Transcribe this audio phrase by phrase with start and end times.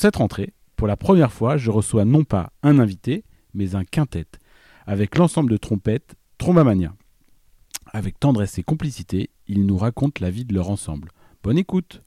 [0.00, 3.22] Cette rentrée, pour la première fois, je reçois non pas un invité,
[3.52, 4.24] mais un quintet
[4.86, 6.94] avec l'ensemble de trompettes Trombamania.
[7.92, 11.10] Avec tendresse et complicité, ils nous racontent la vie de leur ensemble.
[11.42, 12.00] Bonne écoute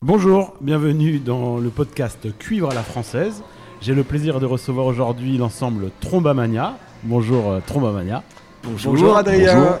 [0.00, 3.42] Bonjour, bienvenue dans le podcast Cuivre à la française.
[3.80, 6.78] J'ai le plaisir de recevoir aujourd'hui l'ensemble Trombamania.
[7.02, 8.22] Bonjour euh, Trombamania.
[8.62, 9.80] Bonjour, Adrien.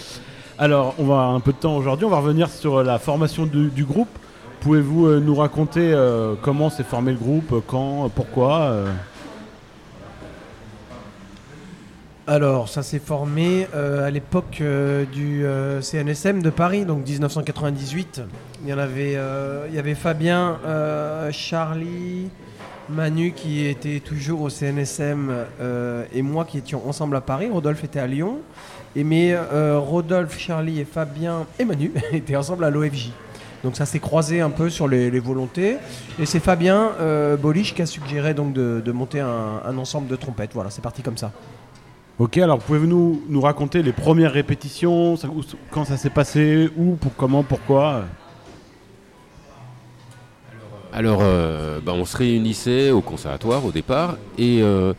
[0.58, 3.68] Alors, on va un peu de temps aujourd'hui, on va revenir sur la formation du,
[3.68, 4.08] du groupe.
[4.66, 8.92] Pouvez-vous euh, nous raconter euh, comment s'est formé le groupe, quand, pourquoi euh
[12.26, 14.60] Alors, ça s'est formé à l'époque
[15.12, 15.46] du
[15.80, 18.22] CNSM de Paris, donc 1998.
[18.64, 19.16] Il y avait,
[19.68, 20.58] il y avait Fabien,
[21.30, 22.28] Charlie,
[22.88, 25.32] Manu qui était toujours au CNSM
[26.12, 27.48] et moi qui étions ensemble à Paris.
[27.52, 28.40] Rodolphe était à Lyon.
[28.96, 29.38] Et mais
[29.76, 33.12] Rodolphe, Charlie et Fabien et Manu étaient ensemble à l'OFJ.
[33.64, 35.76] Donc ça s'est croisé un peu sur les, les volontés.
[36.18, 40.08] Et c'est Fabien euh, Bolich qui a suggéré donc de, de monter un, un ensemble
[40.08, 40.52] de trompettes.
[40.54, 41.32] Voilà, c'est parti comme ça.
[42.18, 46.70] Ok, alors pouvez-vous nous, nous raconter les premières répétitions, ça- où- quand ça s'est passé,
[46.76, 48.04] où, pour, comment, pourquoi?
[50.92, 54.94] Alors, euh, bah, on se réunissait au conservatoire au départ et euh,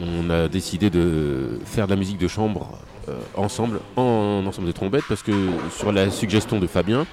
[0.00, 2.78] on a décidé de faire de la musique de chambre
[3.10, 5.32] euh, ensemble, en ensemble de trompettes, parce que
[5.70, 7.04] sur la suggestion de Fabien, euh,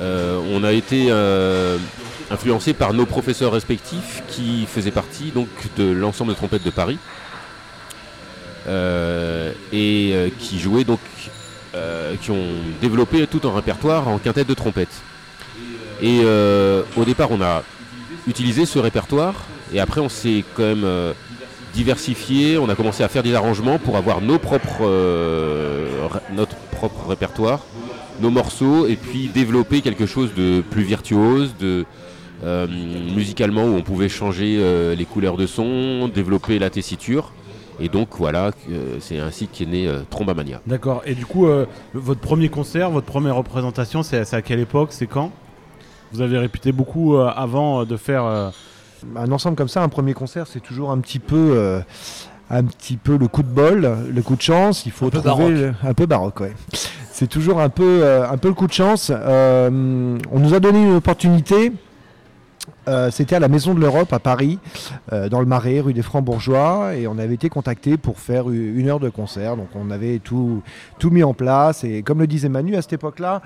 [0.00, 1.78] on a été euh,
[2.30, 6.98] influencé par nos professeurs respectifs qui faisaient partie donc de l'ensemble de trompettes de Paris
[8.66, 11.00] euh, et euh, qui jouaient donc,
[11.74, 12.46] euh, qui ont
[12.80, 15.02] développé tout un répertoire en quintette de trompettes.
[16.02, 17.62] Et euh, au départ, on a
[18.26, 19.34] utilisé ce répertoire,
[19.72, 21.12] et après, on s'est quand même euh,
[21.74, 22.58] diversifié.
[22.58, 25.86] On a commencé à faire des arrangements pour avoir euh,
[26.32, 27.60] notre propre répertoire,
[28.20, 31.84] nos morceaux, et puis développer quelque chose de plus virtuose, de
[32.44, 32.66] euh,
[33.14, 37.32] musicalement où on pouvait changer euh, les couleurs de son, développer la tessiture.
[37.80, 40.60] Et donc voilà, euh, c'est ainsi qu'est né euh, Trombamania.
[40.66, 44.88] D'accord, et du coup, euh, votre premier concert, votre première représentation, c'est à quelle époque,
[44.92, 45.30] c'est quand?
[46.12, 48.24] Vous avez répété beaucoup euh, avant euh, de faire...
[48.24, 48.50] euh,
[49.14, 51.80] un ensemble comme ça, un premier concert, c'est toujours un petit peu, euh,
[52.50, 54.86] un petit peu le coup de bol, le coup de chance.
[54.86, 55.52] Il faut Un peu trouver baroque.
[55.52, 56.54] le- un peu baroque, ouais.
[57.18, 59.10] C'est toujours un peu, euh, un peu le coup de chance.
[59.10, 61.72] Euh, on nous a donné une opportunité.
[62.88, 64.58] Euh, C'était à la Maison de l'Europe à Paris,
[65.10, 69.00] dans le Marais, rue des Francs-Bourgeois, et on avait été contacté pour faire une heure
[69.00, 69.56] de concert.
[69.56, 70.62] Donc on avait tout,
[71.04, 73.40] mis en place, et comme le disait Manu, à cette époque-là,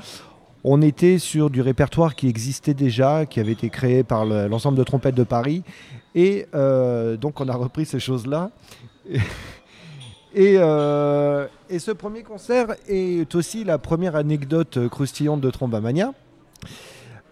[0.65, 4.79] on était sur du répertoire qui existait déjà, qui avait été créé par le- l'ensemble
[4.79, 5.63] de trompettes de Paris.
[6.17, 8.51] Et donc on a repris ces choses-là.
[10.35, 16.13] Et, euh, et ce premier concert est aussi la première anecdote croustillante de Trombamania,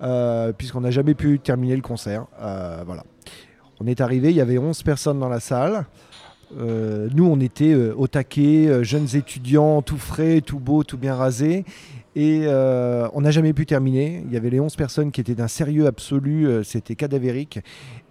[0.02, 2.26] euh, puisqu'on n'a jamais pu terminer le concert.
[2.40, 3.04] Euh, voilà.
[3.80, 5.86] On est arrivé, il y avait 11 personnes dans la salle.
[6.58, 11.64] Euh, nous, on était au taquet, jeunes étudiants, tout frais, tout beau, tout bien rasé.
[12.16, 14.24] Et on n'a jamais pu terminer.
[14.26, 17.60] Il y avait les 11 personnes qui étaient d'un sérieux absolu, c'était cadavérique.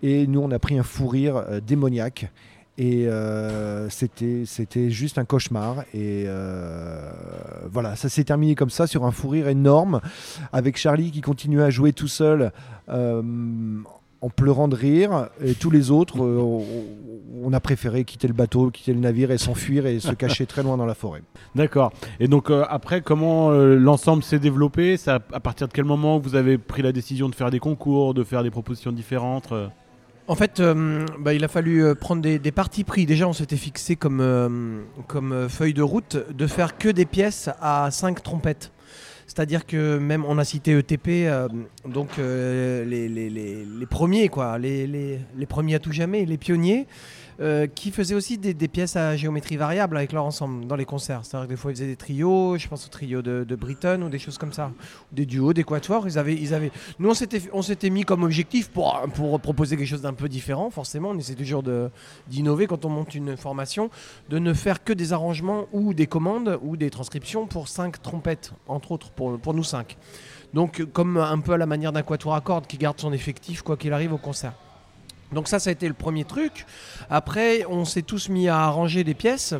[0.01, 2.31] Et nous, on a pris un fou rire démoniaque.
[2.77, 5.79] Et euh, c'était juste un cauchemar.
[5.93, 7.09] Et euh,
[7.71, 9.99] voilà, ça s'est terminé comme ça, sur un fou rire énorme,
[10.53, 12.51] avec Charlie qui continuait à jouer tout seul.
[12.89, 13.21] euh,
[14.19, 18.91] en pleurant de rire, et tous les autres, on, a préféré quitter le bateau, quitter
[18.91, 21.21] le navire et s'enfuir et se cacher très loin dans la forêt.
[21.53, 21.93] D'accord.
[22.19, 24.97] Et donc après, comment l'ensemble s'est développé?
[24.97, 28.15] Ça, À partir de quel moment vous avez pris la décision de faire des concours,
[28.15, 29.53] de faire des propositions différentes
[30.29, 33.05] En fait, euh, bah, il a fallu euh, prendre des, des partis pris.
[33.05, 37.89] Déjà, on s'était fixé comme, euh, feuille de route de faire que des pièces à
[37.91, 38.71] 5 trompettes.
[39.25, 41.27] C'est-à-dire que même on a cité ETP,
[41.85, 45.19] donc les, les- les- les premiers quoi, les
[45.49, 46.87] premiers à tout jamais, les pionniers.
[47.39, 51.21] Euh, qui faisaient aussi des, pièces à géométrie variable avec leur ensemble dans les concerts.
[51.23, 54.01] C'est-à-dire que des fois ils faisaient des trios, je pense au trio de, de Britton
[54.01, 54.71] ou des choses comme ça,
[55.11, 56.07] des duos, des quatuors.
[56.07, 56.71] Ils avaient, ils avaient...
[56.99, 60.69] Nous on s'était, mis comme objectif pour, pour proposer quelque chose d'un peu différent.
[60.69, 61.63] Forcément, on essaie toujours
[62.27, 63.89] d'innover quand on monte une formation,
[64.29, 68.53] de ne faire que des arrangements ou des commandes ou des transcriptions pour cinq trompettes,
[68.67, 69.97] entre autres, pour, pour nous cinq.
[70.53, 73.61] Donc comme un peu à la manière d'un quatuor à cordes qui garde son effectif
[73.61, 74.53] quoi qu'il arrive au concert.
[75.31, 76.65] Donc ça, ça a été le premier truc.
[77.09, 79.53] Après, on s'est tous mis à arranger des pièces.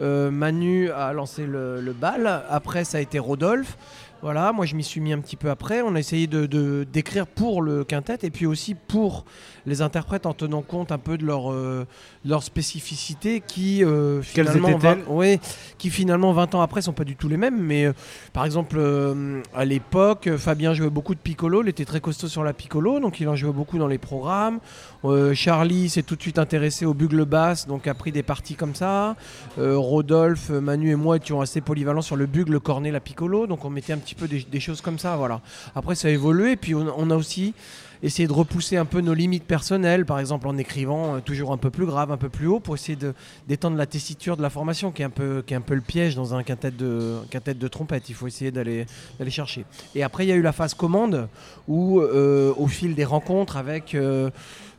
[0.00, 2.44] Euh, Manu a lancé le, le bal.
[2.48, 3.76] Après, ça a été Rodolphe.
[4.22, 5.82] Voilà, moi je m'y suis mis un petit peu après.
[5.82, 9.24] On a essayé de d'écrire pour le quintet et puis aussi pour
[9.66, 11.86] les interprètes en tenant compte un peu de leur, euh,
[12.24, 15.40] leur spécificité qui euh, finalement, étaient-elles vingt- ouais,
[15.78, 17.60] qui finalement 20 ans après sont pas du tout les mêmes.
[17.60, 17.92] Mais euh,
[18.32, 21.62] par exemple, euh, à l'époque, Fabien jouait beaucoup de piccolo.
[21.62, 24.58] Il était très costaud sur la piccolo, donc il en jouait beaucoup dans les programmes.
[25.34, 28.74] Charlie s'est tout de suite intéressé au bugle basse, donc a pris des parties comme
[28.74, 29.16] ça.
[29.58, 33.70] Rodolphe, Manu et moi étions assez polyvalents sur le bugle, cornet, la piccolo, donc on
[33.70, 35.40] mettait un petit peu des, des choses comme ça, voilà.
[35.74, 37.54] Après ça a évolué, puis on, on a aussi
[38.02, 41.56] essayé de repousser un peu nos limites personnelles, par exemple en écrivant euh, toujours un
[41.56, 42.98] peu plus grave, un peu plus haut, pour essayer
[43.48, 45.80] d'étendre la tessiture de la formation, qui est un peu, qui est un peu le
[45.80, 48.08] piège dans un quintet de, quintet de trompette.
[48.08, 48.86] Il faut essayer d'aller
[49.28, 49.64] chercher.
[49.94, 51.28] Et après il y a eu la phase commande,
[51.68, 54.30] où euh, au fil des rencontres avec euh,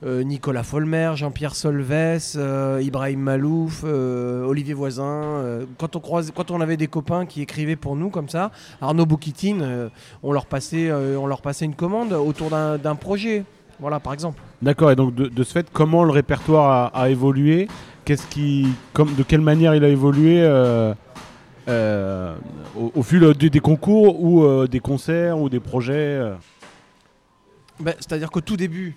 [0.03, 5.03] Nicolas Folmer, Jean-Pierre Solves, euh, Ibrahim Malouf, euh, Olivier Voisin.
[5.03, 8.51] euh, quand, on croise, quand on avait des copains qui écrivaient pour nous comme ça,
[8.81, 9.89] Arnaud Boukitine, euh,
[10.21, 13.45] on, leur passait, euh, on leur passait une commande autour d'un projet.
[13.79, 14.41] Voilà, par exemple.
[14.61, 17.67] D'accord, et donc de, de ce fait, comment le répertoire a, a évolué?
[18.05, 20.93] Qu'est-ce qui, comme, de quelle manière il a évolué euh,
[21.69, 22.35] euh,
[22.77, 26.33] au, au fil des, des concours ou euh, des concerts ou des projets euh?
[27.79, 28.95] Ben, C'est-à-dire qu'au tout début,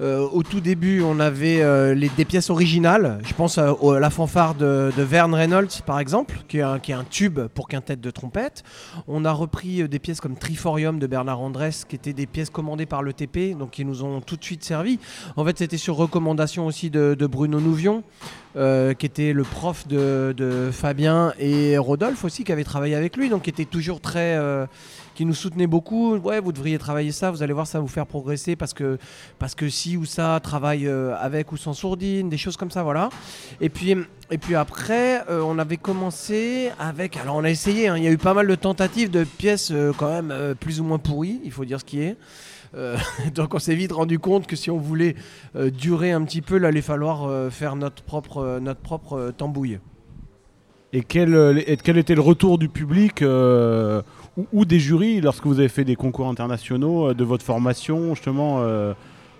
[0.00, 3.18] euh, au tout début, on avait euh, des pièces originales.
[3.24, 7.68] Je pense à, la fanfare de, Vern Reynolds, par exemple, qui est, un, tube pour
[7.68, 8.62] quintette de trompette.
[9.08, 12.50] On a repris euh, des pièces comme Triforium de Bernard Andrès, qui étaient des pièces
[12.50, 14.98] commandées par le TP, donc qui nous ont tout de suite servi.
[15.36, 18.02] En fait, c'était sur recommandation aussi de, Bruno Nouvion.
[18.54, 23.42] qui était le prof de, Fabien et Rodolphe aussi, qui avait travaillé avec lui, donc
[23.42, 24.38] qui était toujours très,
[25.20, 26.16] qui nous soutenait beaucoup.
[26.16, 28.96] Ouais, vous devriez travailler ça, vous allez voir, ça vous faire progresser parce que,
[29.38, 32.82] parce que si ou ça travaille euh, avec ou sans sourdine, des choses comme ça,
[32.82, 33.10] voilà.
[33.60, 33.94] Et puis,
[34.30, 37.18] et puis après, euh, on avait commencé avec.
[37.18, 39.72] Alors, on a essayé, hein, il y a eu pas mal de tentatives de pièces
[39.72, 42.16] euh, quand même plus ou moins pourries, il faut dire ce qui est.
[43.34, 45.16] Donc on s'est vite rendu compte que si on voulait
[45.54, 49.80] durer un petit peu, là, il allait falloir faire notre propre, notre propre tambouille.
[50.92, 53.22] Et quel, et quel était le retour du public
[54.36, 58.14] ou, ou des jurys lorsque vous avez fait des concours internationaux euh, de votre formation,
[58.14, 58.92] justement, euh,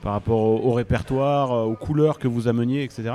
[0.03, 3.15] par rapport au, répertoire, euh, aux couleurs que vous ameniez, etc.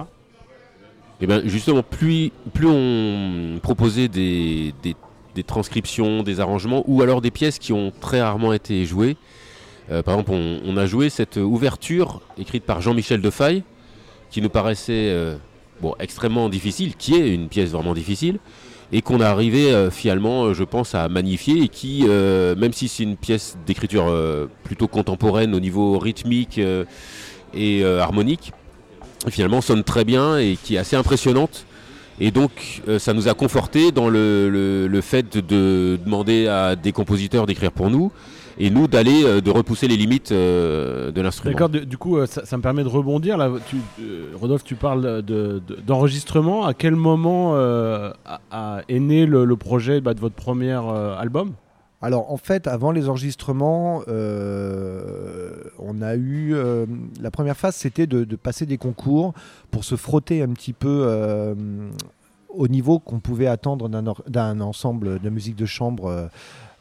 [1.22, 4.96] Et ben justement, plus, plus on proposait des, des-
[5.44, 9.18] transcriptions, des arrangements, ou alors des pièces qui ont très rarement été jouées.
[9.90, 13.64] Par exemple, on, a joué cette ouverture écrite par Jean-Michel Defaille,
[14.32, 15.38] qui nous paraissait
[15.82, 18.40] bon, extrêmement difficile, qui est une pièce vraiment difficile,
[18.96, 22.72] et qu'on a arrivé euh, finalement, euh, je pense, à magnifier, et qui, euh, même
[22.72, 24.06] si c'est une pièce d'écriture
[24.64, 26.62] plutôt contemporaine au niveau rythmique
[27.54, 28.54] et harmonique,
[29.30, 31.66] finalement sonne très bien et qui est assez impressionnante.
[32.22, 37.72] Et donc ça nous a conforté dans le fait de demander à des compositeurs d'écrire
[37.72, 38.12] pour nous
[38.58, 41.52] et nous d'aller euh, de repousser les limites euh, de l'instrument.
[41.54, 43.38] D'accord, du, du coup, euh, ça, ça me permet de rebondir.
[43.38, 46.66] Là, tu, euh, Rodolphe, tu parles de- de- d'enregistrement.
[46.66, 50.72] à quel moment euh, a- a- est né le, le projet bah, de votre premier
[50.74, 51.54] euh, album?
[52.02, 56.86] Alors en fait, avant les enregistrements, euh, on a eu euh,
[57.22, 59.34] la première phase, c'était de, de passer des concours
[59.72, 61.56] pour se frotter un petit peu euh,
[62.50, 66.30] au niveau qu'on pouvait attendre d'un ensemble de musique de chambre.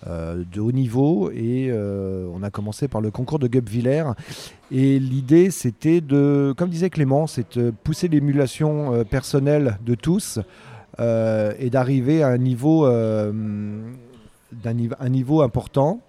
[0.06, 4.04] Euh, de haut niveau et euh, on a commencé par le concours de Guebwiller
[4.70, 10.40] et l'idée c'était de comme disait Clément c'est de pousser l'émulation euh, personnelle de tous
[10.98, 13.42] et d'arriver à un niveau, un
[15.08, 16.00] niveau important.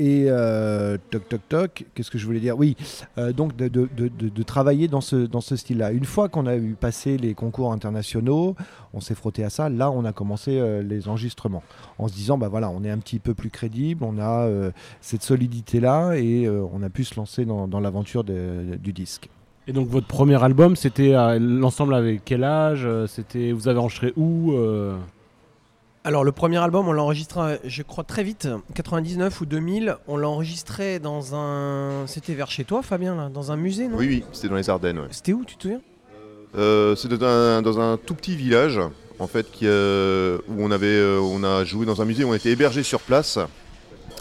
[0.00, 2.58] Et euh, toc toc toc, qu'est-ce que je voulais dire?
[2.58, 2.74] Oui,
[3.18, 5.92] euh, donc de, travailler dans ce, dans ce style-là.
[5.92, 8.56] Une fois qu'on a eu passé les concours internationaux,
[8.94, 11.62] on s'est frotté à ça, là on a commencé euh, les enregistrements.
[11.98, 14.48] En se disant, bah voilà, on est un petit peu plus crédible, on a
[15.02, 19.28] cette solidité-là et on a pu se lancer dans, dans l'aventure du disque.
[19.66, 22.88] Et donc, votre premier album, c'était l'ensemble avec quel âge?
[23.06, 24.54] C'était Vous avez enregistré où
[26.02, 29.96] Alors le premier album, on l'a enregistré, je crois très vite, 99 ou 2000.
[30.08, 33.98] On l'a enregistré dans un, c'était vers chez toi, Fabien, là, dans un musée, non?
[33.98, 34.98] Oui, oui, c'était dans les Ardennes.
[34.98, 35.08] ouais.
[35.10, 35.80] C'était où, tu te souviens?
[36.56, 38.80] Euh, c'était dans un, dans un tout petit village,
[39.18, 42.30] en fait, qui, euh, où on avait, euh, on a joué dans un musée, où
[42.30, 43.38] on était hébergé sur place.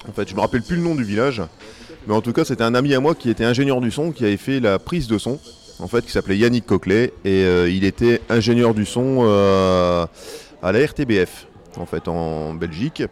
[0.07, 1.41] En fait, je me rappelle plus le nom du village,
[2.07, 4.25] mais en tout cas, c'était un ami à moi qui était ingénieur du son, qui
[4.25, 5.39] avait fait la prise de son,
[5.79, 10.05] en fait, qui s'appelait Yannick Coquelet, et euh, il était ingénieur du son euh,
[10.61, 11.47] à la RTBF,
[11.77, 13.03] en fait, en Belgique.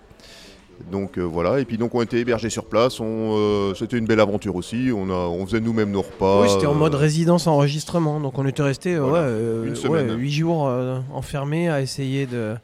[0.91, 4.19] Donc euh, voilà, et puis donc on était hébergés sur place, euh, c'était une belle
[4.19, 6.41] aventure aussi, on, a, on faisait nous-mêmes nos repas.
[6.43, 9.71] Oui, c'était en euh, mode résidence enregistrement, donc on était resté Voilà, ouais, euh, une
[9.71, 10.17] ouais, semaine.
[10.17, 10.71] 8 jours
[11.13, 12.55] enfermés à essayer de,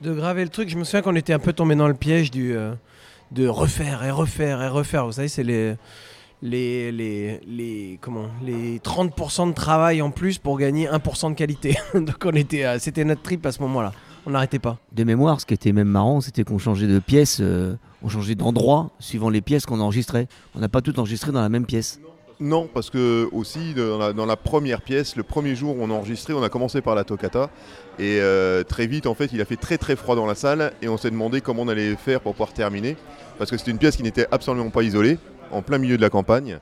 [0.00, 0.68] de graver le truc.
[0.68, 2.54] Je me souviens qu'on était un peu tombé dans le piège du,
[3.30, 5.06] de refaire et refaire et refaire.
[5.06, 5.74] Vous savez, c'est les,
[6.42, 11.76] les, les, les, comment, les 30% de travail en plus pour gagner 1% de qualité.
[11.94, 13.92] donc on était, c'était notre trip à ce moment-là.
[14.26, 14.78] On n'arrêtait pas.
[14.92, 18.34] De mémoire, ce qui était même marrant, c'était qu'on changeait de pièce, euh, on changeait
[18.34, 20.28] d'endroit suivant les pièces qu'on enregistrait.
[20.54, 22.00] On n'a pas tout enregistré dans la même pièce.
[22.40, 25.90] Non, parce que aussi dans la, dans la première pièce, le premier jour où on
[25.90, 27.50] a enregistré, on a commencé par la toccata
[28.00, 30.72] et euh, très vite en fait il a fait très très froid dans la salle
[30.82, 32.96] et on s'est demandé comment on allait faire pour pouvoir terminer
[33.38, 35.18] parce que c'était une pièce qui n'était absolument pas isolée,
[35.52, 36.58] en plein milieu de la campagne.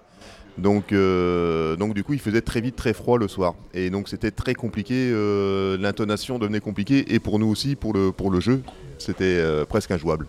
[0.58, 4.08] Donc, euh, donc du coup il faisait très vite très froid le soir et donc
[4.08, 8.40] c'était très compliqué, euh, l'intonation devenait compliquée et pour nous aussi pour le, pour le
[8.40, 8.62] jeu
[8.98, 10.26] c'était euh, presque injouable.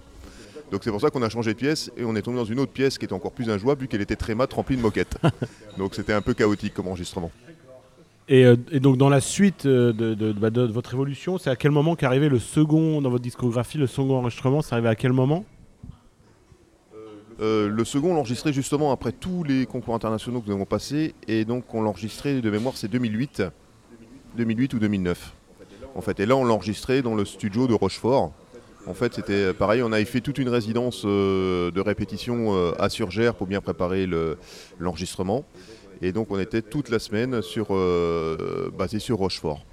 [0.72, 2.60] Donc c'est pour ça qu'on a changé de pièce et on est tombé dans une
[2.62, 5.18] autre pièce qui était encore plus injouable vu qu'elle était très mat remplie de moquettes.
[5.78, 7.32] donc c'était un peu chaotique comme enregistrement.
[8.30, 11.72] Et, et donc dans la suite de, de- bah, de votre évolution, c'est à quel
[11.72, 15.44] moment qu'arrivait le second dans votre discographie, le second enregistrement, c'est arrivé à quel moment?
[17.42, 21.16] Euh, le second, on l'enregistrait justement après tous les concours internationaux que nous avons passés.
[21.28, 23.44] Et donc, on l'enregistrait de mémoire, c'est 2008.
[24.38, 25.34] 2008 ou 2009.
[25.96, 28.32] En fait, et là, on l'enregistrait dans le studio de Rochefort.
[28.88, 32.90] En fait, c'était pareil, on avait fait toute une résidence euh, de répétition euh, à
[32.90, 34.38] Surgère pour bien préparer le-
[34.80, 35.46] l'enregistrement.
[36.02, 39.64] et donc, on était toute la semaine sur, euh, basé sur Rochefort.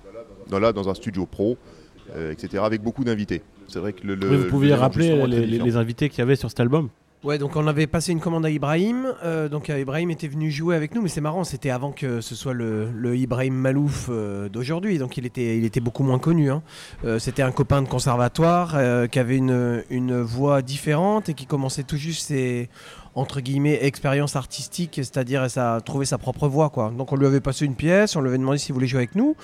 [0.50, 1.56] Dans, là, dans un studio pro,
[2.16, 3.42] euh, etc., avec beaucoup d'invités.
[3.66, 4.14] C'est vrai que le.
[4.14, 6.88] le- Oui, Vous pouviez le rappeler les invités qu'il y avait sur cet album?
[7.24, 9.12] Ouais, donc on avait passé une commande à Ibrahim.
[9.24, 12.20] euh, donc euh, Ibrahim était venu jouer avec nous, mais c'est marrant, c'était avant que
[12.20, 14.98] ce soit le, Ibrahim Malouf euh, d'aujourd'hui.
[14.98, 16.48] Donc il était, il était beaucoup moins connu.
[16.52, 16.62] hein.
[17.18, 18.76] C'était un copain de conservatoire
[19.10, 22.68] qui avait une, une voix différente et qui commençait tout juste ses
[23.18, 26.70] entre guillemets expériences artistiques, c'est-à-dire à trouver sa propre voix.
[26.70, 26.92] Quoi.
[26.96, 29.14] Donc on lui avait passé une pièce, on lui avait demandé s'il voulait jouer avec
[29.14, 29.34] nous.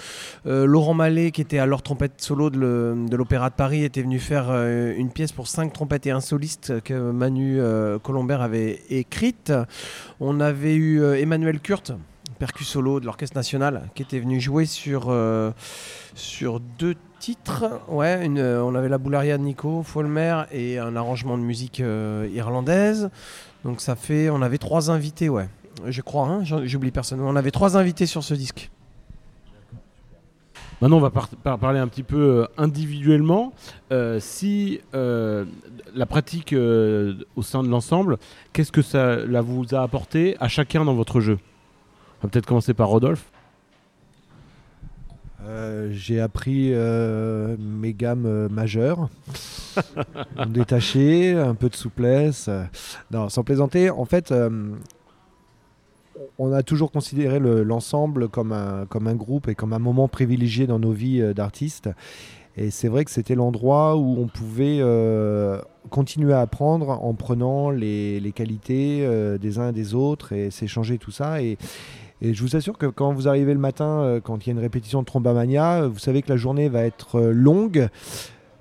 [0.47, 4.47] Euh, Laurent Mallet, qui était alors trompette solo de l'Opéra de Paris, était venu faire
[4.49, 9.53] euh, une pièce pour cinq trompettes et un soliste que Manu euh, Colombert avait écrite.
[10.21, 11.93] On avait eu euh, Emmanuel Kurt,
[12.39, 15.15] percu solo de l'Orchestre National, qui était venu jouer sur,
[16.15, 17.81] sur deux titres.
[17.89, 21.79] Ouais, on avait la Boularia de Nico Folmer et un arrangement de musique
[22.35, 23.11] irlandaise.
[23.65, 25.49] Donc ça fait, on avait trois invités, ouais.
[25.87, 27.21] Je crois, hein, j'oublie personne.
[27.21, 28.71] On avait trois invités sur ce disque.
[30.81, 33.53] Maintenant, on va par- par- parler un petit peu euh, individuellement.
[33.91, 35.45] Euh, si euh,
[35.95, 38.19] la pratique euh, au sein de l'ensemble,
[38.53, 41.39] qu'est-ce que ça là, vous a apporté à chacun dans votre jeu?
[42.21, 43.25] On va peut-être commencer par Rodolphe.
[45.47, 49.09] Euh, j'ai appris euh, mes gammes euh, majeures,
[50.37, 52.49] me détacher, un peu de souplesse.
[53.11, 54.51] Non, sans plaisanter, en fait, euh,
[56.39, 60.09] on a toujours considéré le- l'ensemble comme, un, comme un groupe et comme un moment
[60.09, 61.91] privilégié dans nos vies euh, d'artistes.
[62.57, 67.71] Et c'est vrai que c'était l'endroit où on pouvait euh, continuer à apprendre en prenant
[67.71, 69.05] les, les qualités
[69.41, 71.43] des uns et des autres et s'échanger tout ça.
[71.43, 71.59] Et,
[72.23, 74.61] et je vous assure que quand vous arrivez le matin, quand il y a une
[74.61, 77.89] répétition de Trombamania, vous savez que la journée va être longue,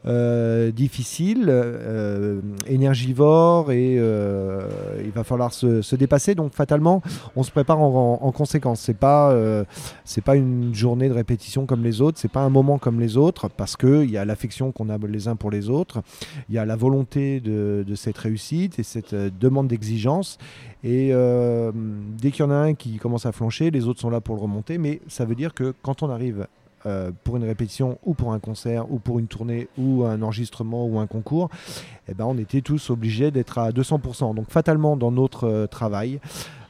[0.06, 4.62] euh, difficile, euh, énergivore et euh,
[5.04, 6.36] il va falloir se, se dépasser.
[6.36, 7.02] Donc fatalement,
[7.36, 8.82] on se prépare en, en- en conséquence.
[8.82, 9.34] C'est pas
[10.26, 13.50] pas une journée de répétition comme les autres, c'est pas un moment comme les autres
[13.50, 16.02] parce que il y a l'affection qu'on a les uns pour les autres,
[16.50, 20.38] il y a la volonté de, de cette réussite et cette demande d'exigence.
[20.84, 21.14] Et
[22.22, 24.36] dès qu'il y en a un qui commence à flancher, les autres sont là pour
[24.36, 24.78] le remonter.
[24.78, 26.48] Mais ça veut dire que quand on arrive
[26.86, 30.86] euh, pour une répétition ou pour un concert ou pour une tournée ou un enregistrement
[30.86, 31.50] ou un concours,
[32.10, 34.36] eh ben, on était tous obligés d'être à 200%.
[34.36, 36.20] Donc fatalement, dans notre euh, travail,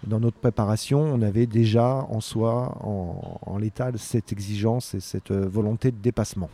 [0.06, 5.48] dans notre préparation, on avait déjà en soi, en, l'état, cette exigence et cette euh,
[5.48, 6.50] volonté de dépassement.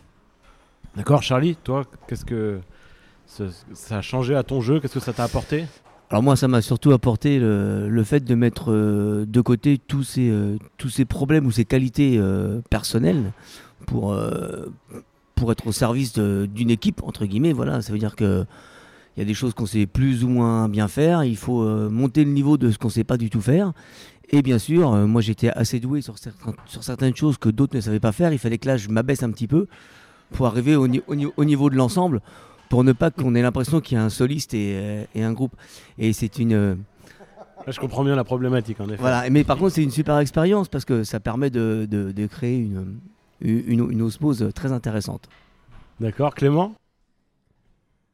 [0.95, 2.61] D'accord, Charlie, toi, qu'est-ce que
[3.25, 4.79] ça a changé à ton jeu?
[4.79, 5.65] Qu'est-ce que ça t'a apporté?
[6.11, 10.29] Alors moi, ça m'a surtout apporté le, fait de mettre euh, de côté tous ces,
[10.29, 13.31] euh, tous ces problèmes ou ces qualités euh, personnelles
[13.85, 14.15] pour,
[15.35, 17.53] pour être au service d'une équipe, entre guillemets.
[17.53, 18.45] Voilà, ça veut dire que
[19.15, 21.23] il y a des choses qu'on sait plus ou moins bien faire.
[21.23, 23.73] Il faut monter le niveau de ce qu'on sait pas du tout faire.
[24.29, 26.15] Et bien sûr, moi j'étais assez doué sur,
[26.67, 28.31] sur certaines choses que d'autres ne savaient pas faire.
[28.31, 29.65] Il fallait que là je m'abaisse un petit peu
[30.31, 32.21] pour arriver au, au au niveau de l'ensemble,
[32.69, 35.33] pour ne pas qu'on ait l'impression qu'il y a un soliste et, euh, et un
[35.33, 35.53] groupe.
[35.97, 36.75] Et c'est une, euh,
[37.65, 38.95] Là, je comprends bien la problématique, en effet.
[39.01, 39.29] voilà.
[39.29, 42.57] Mais par contre, c'est une super expérience parce que ça permet de, de- de créer
[42.57, 42.99] une,
[43.41, 45.27] une, une osmose très intéressante.
[45.99, 46.73] D'accord, Clément?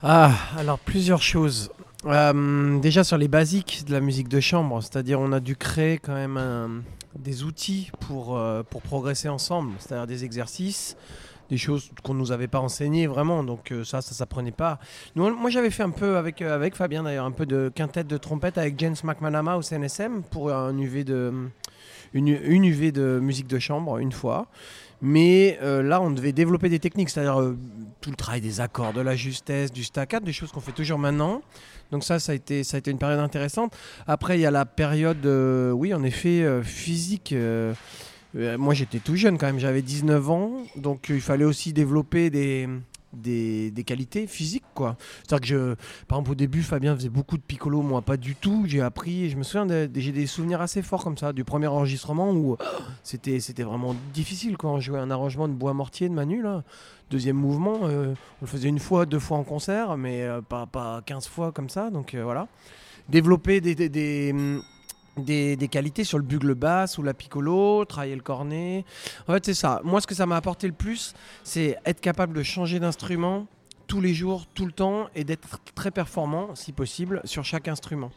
[0.02, 1.70] Ah, alors plusieurs choses.
[2.06, 5.98] Euh, déjà sur les basiques de la musique de chambre, c'est-à-dire on a dû créer
[5.98, 6.82] quand même un-
[7.18, 10.98] des outils pour, euh, pour progresser ensemble, c'est-à-dire des exercices,
[11.50, 14.80] des choses qu'on nous avait pas enseignées vraiment, donc euh, ça, ça s'apprenait pas.
[15.16, 18.18] Moi j'avais fait un peu avec, euh, avec Fabien d'ailleurs, un peu de quintette de
[18.18, 21.50] trompette avec James McManama au CNSM pour un UV de,
[22.14, 24.48] une, une UV de musique de chambre une fois.
[25.02, 27.54] Mais euh, là, on devait développer des techniques, c'est-à-dire
[28.00, 30.98] tout le travail des accords, de la justesse, du staccato, des choses qu'on fait toujours
[30.98, 31.42] maintenant.
[31.92, 33.76] Donc ça, ça a été, ça a été une période intéressante.
[34.08, 35.26] Après, il y a la période,
[35.76, 37.36] oui, en effet, physique.
[38.36, 42.30] Euh, moi, j'étais tout jeune quand même, j'avais 19 ans, donc il fallait aussi développer
[42.30, 42.68] des,
[43.16, 44.98] des, des qualités physiques, quoi.
[45.24, 45.76] C'est-à-dire que, je,
[46.06, 48.66] par exemple, au début, Fabien faisait beaucoup de piccolo, moi pas du tout.
[48.68, 52.32] J'ai appris, je me souviens, j'ai des souvenirs assez forts comme ça, du premier enregistrement
[52.32, 52.58] où oh,
[53.04, 56.64] c'était, c'était vraiment difficile quand on jouait un arrangement de bois mortier de Manu, là.
[57.12, 60.66] Deuxième mouvement, euh, on le faisait une fois, deux fois en concert, mais euh, pas,
[60.66, 62.48] pas 15 fois comme ça, donc voilà.
[63.10, 64.64] Développer des, des, des, hum,
[65.18, 68.84] des- des qualités sur le bugle basse ou la piccolo, travailler le cornet.
[69.28, 69.82] En fait, c'est ça.
[69.84, 73.48] Moi, ce que ça m'a apporté le plus, c'est être capable de changer d'instrument
[73.88, 78.12] tous les jours, tout le temps, et d'être très performant, si possible, sur chaque instrument.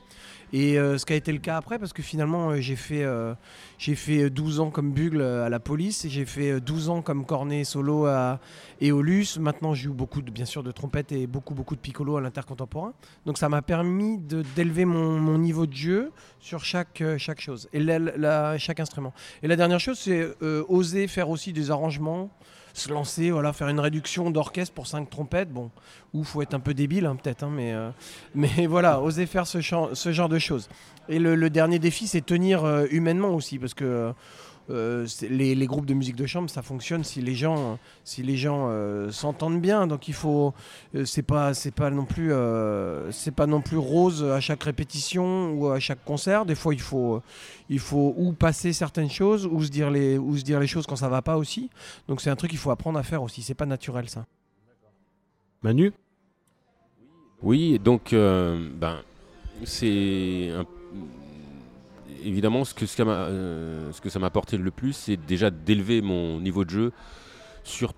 [0.52, 3.04] Et euh, ce qui a été le cas après, parce que finalement, euh, j'ai fait,
[3.04, 3.34] euh,
[3.78, 7.64] fait 12 ans comme bugle à la police, j'ai fait euh, 12 ans comme cornet
[7.64, 8.40] solo à
[8.80, 9.38] Eolus.
[9.38, 12.22] Maintenant, je joue beaucoup, de, bien sûr, de trompette et beaucoup, beaucoup de piccolo à
[12.22, 12.94] l'intercontemporain.
[13.26, 16.10] Donc, ça m'a permis d'élever mon, niveau de jeu
[16.40, 17.84] sur chaque, chaque chose, et
[18.58, 19.12] chaque instrument.
[19.42, 20.26] Et la dernière chose, c'est
[20.68, 22.30] oser faire aussi des arrangements
[22.78, 25.70] se lancer, voilà, faire une réduction d'orchestre pour 5 trompettes, bon,
[26.14, 27.90] ou faut être un peu débile hein, peut-être, hein, mais, euh,
[28.34, 30.68] mais voilà, oser faire ce, genre de choses.
[31.08, 34.12] Et le, dernier défi, c'est tenir euh, humainement aussi, parce que
[34.70, 38.36] euh, les, les groupes de musique de chambre, ça fonctionne si les gens, si les
[38.36, 39.86] gens euh, s'entendent bien.
[39.86, 40.54] Donc il faut,
[40.94, 44.62] euh, c'est pas, c'est pas non plus, euh, c'est pas non plus rose à chaque
[44.62, 46.44] répétition ou à chaque concert.
[46.44, 47.22] Des fois, il faut,
[47.68, 50.86] il faut ou passer certaines choses, ou se dire les, ou se dire les choses
[50.86, 51.70] quand ça va pas aussi.
[52.08, 53.42] Donc c'est un truc qu'il faut apprendre à faire aussi.
[53.42, 54.26] C'est pas naturel ça.
[55.62, 55.92] Manu?
[57.42, 58.98] Oui, donc euh, ben,
[59.64, 60.66] c'est un-
[62.24, 66.40] évidemment ce que, euh, ce que ça m'a apporté le plus, c'est déjà d'élever mon
[66.40, 66.92] niveau de jeu
[67.64, 67.92] sur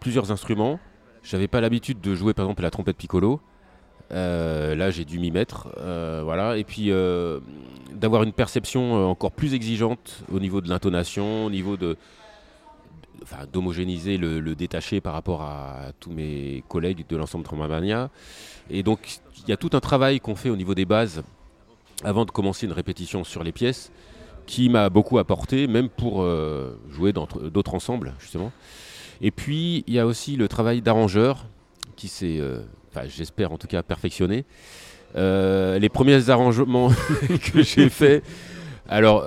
[0.00, 0.78] plusieurs instruments.
[1.22, 3.40] J'avais pas l'habitude de jouer par exemple la trompette piccolo.
[4.10, 6.58] Euh, là, j'ai dû m'y mettre, euh, voilà.
[6.58, 6.90] Et puis
[7.92, 11.96] d'avoir une perception encore plus exigeante au niveau de l'intonation, au niveau de,
[13.52, 18.10] d'homogénéiser le, détaché par rapport à tous mes collègues de l'ensemble Trombamania.
[18.70, 21.22] Et donc, il y a tout un travail qu'on fait au niveau des bases
[22.04, 23.92] avant de commencer une répétition sur les pièces
[24.46, 28.52] qui m'a beaucoup apporté, même pour euh, jouer d'autres ensembles, justement.
[29.20, 31.46] Et puis, il y a aussi le travail d'arrangeur
[31.96, 34.44] qui s'est, euh, enfin, j'espère en tout cas, perfectionné.
[35.14, 36.90] Euh, les premiers arrangements
[37.52, 38.24] que j'ai faits,
[38.88, 39.22] alors,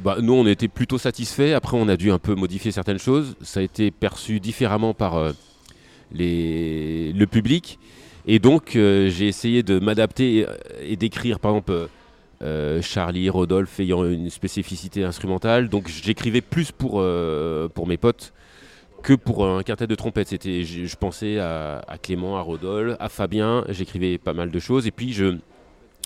[0.00, 1.54] bah, nous, on était plutôt satisfaits.
[1.54, 3.36] Après, on a dû un peu modifier certaines choses.
[3.40, 5.32] Ça a été perçu différemment par
[6.12, 7.78] le public.
[8.26, 10.46] Et donc, euh, j'ai essayé de m'adapter
[10.80, 11.86] et, d'écrire, par exemple, euh,
[12.42, 15.68] euh, Charlie, Rodolphe ayant une spécificité instrumentale.
[15.68, 17.04] Donc, j'écrivais plus pour,
[17.74, 18.32] pour mes potes
[19.02, 20.30] que pour un quintet de trompette.
[20.44, 23.64] Je, pensais à, à Clément, à Rodolphe, à Fabien.
[23.68, 24.86] J'écrivais pas mal de choses.
[24.86, 25.36] Et puis, je,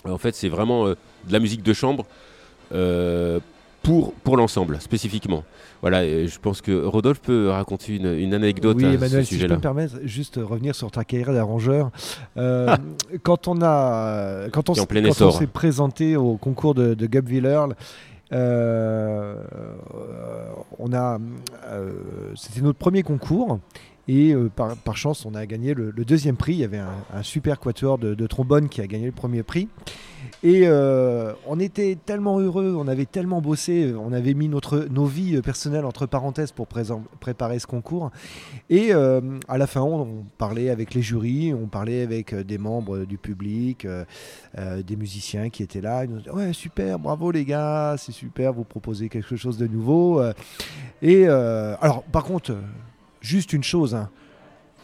[0.05, 0.95] en fait, c'est vraiment de
[1.29, 2.05] la musique de chambre
[3.87, 5.45] pour, pour l'ensemble, spécifiquement.
[5.81, 9.29] Voilà, et je pense que Rodolphe peut raconter une, une anecdote oui, à Emmanuel, ce
[9.29, 9.55] si je peux sujet-là.
[9.55, 11.91] me permettre, juste revenir sur ta carrière d'arrangeur.
[12.35, 12.75] Euh,
[13.23, 17.61] quand on a, quand on, quand s'est présenté au concours de, de Guebwiller,
[18.33, 19.35] euh,
[20.79, 21.17] on a,
[21.67, 21.91] euh,
[22.35, 23.59] c'était notre premier concours.
[24.09, 26.53] Et euh, par, par chance, on a gagné le, le deuxième prix.
[26.53, 29.43] Il y avait un, un super quatuor de, de trombone qui a gagné le premier
[29.43, 29.67] prix.
[30.43, 35.05] Et euh, on était tellement heureux, on avait tellement bossé, on avait mis notre, nos
[35.05, 38.11] vies personnelles entre parenthèses pour préparer ce concours.
[38.69, 42.57] Et euh, à la fin, on, parlait avec les jurys, on parlait avec euh, des
[42.57, 44.05] membres du public, euh,
[44.57, 46.03] euh, des musiciens qui étaient là.
[46.03, 49.67] Ils nous disaient Ouais, super, bravo les gars, c'est super, vous proposez quelque chose de
[49.67, 50.19] nouveau.
[50.19, 50.33] Euh,
[51.01, 52.61] Et euh, alors, par contre, euh,
[53.21, 54.09] juste une chose, hein,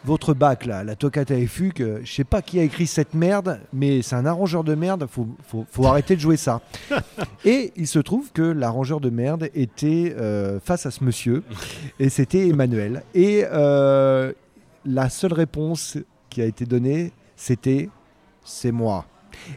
[0.04, 3.14] votre bac, là, la Toccata et Fugue, euh, je sais pas qui a écrit cette
[3.14, 6.60] merde, mais c'est un arrangeur de merde, faut, faut, faut arrêter de jouer ça.
[7.44, 11.42] et il se trouve que l'arrangeur de merde était euh, face à ce monsieur,
[11.98, 13.02] et c'était Emmanuel.
[13.14, 14.32] Et euh,
[14.84, 15.96] la seule réponse
[16.28, 17.88] qui a été donnée, c'était
[18.44, 19.06] c'est moi.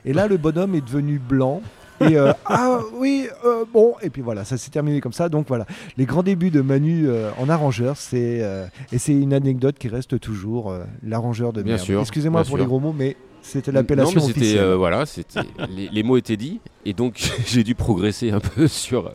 [0.06, 1.62] Et là, le bonhomme est devenu blanc.
[2.02, 5.30] Et euh, ah oui, euh, bon, et puis voilà, ça s'est terminé comme ça.
[5.30, 5.66] Donc voilà,
[5.98, 8.44] les grands débuts de Manu euh, en arrangeur, c'est
[8.92, 11.86] et c'est une anecdote qui reste toujours l'arrangeur de Bien merde.
[11.86, 12.58] sûr, Excusez-moi pour sûr.
[12.58, 14.74] les gros mots, mais c'était l'appellation officielle.
[14.74, 19.14] voilà, c'était les, les mots étaient dits et donc j'ai dû progresser un peu sur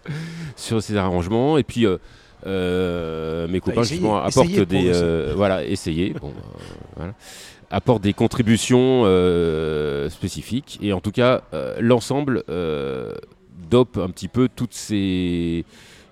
[0.57, 1.87] sur ces arrangements et puis
[2.47, 6.33] euh, mes copains essayé, justement apportent de des euh, voilà essayer bon euh,
[6.97, 7.13] voilà
[7.73, 13.15] apportent des contributions euh, spécifiques et en tout cas euh, l'ensemble euh,
[13.71, 15.65] dope un petit peu toutes ces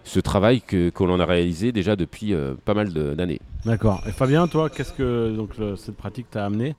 [0.03, 3.41] ce travail que que l'on a réalisé déjà depuis euh, pas mal d'années.
[3.67, 4.03] D'accord.
[4.09, 6.75] Et Fabien, toi, qu'est-ce que donc le- cette pratique t'a amené?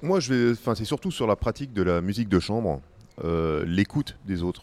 [0.00, 2.80] Moi, je vais, enfin, c'est surtout sur la pratique de la musique de chambre,
[3.24, 4.62] euh, l'écoute des autres,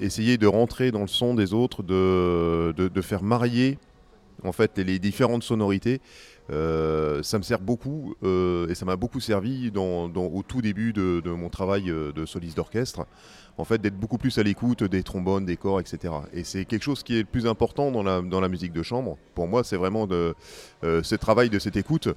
[0.00, 3.78] essayer de rentrer dans le son des autres, de, de, de faire marier
[4.42, 6.00] en fait les différentes sonorités.
[6.50, 10.92] Euh, ça me sert beaucoup euh, et ça m'a beaucoup servi dans, au tout début
[10.92, 13.06] de, mon travail euh, de soliste d'orchestre.
[13.58, 16.14] En fait, d'être beaucoup plus à l'écoute des trombones, des corps, etc.
[16.32, 18.82] Et c'est quelque chose qui est le plus important dans la, dans la musique de
[18.82, 19.16] chambre.
[19.34, 20.08] Pour moi, c'est vraiment
[20.82, 22.08] ce travail de cette écoute.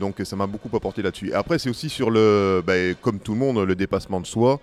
[0.00, 1.34] Donc ça m'a beaucoup apporté là-dessus.
[1.34, 2.72] Après, c'est aussi sur le, bah,
[3.02, 4.60] comme tout le monde, le dépassement de soi,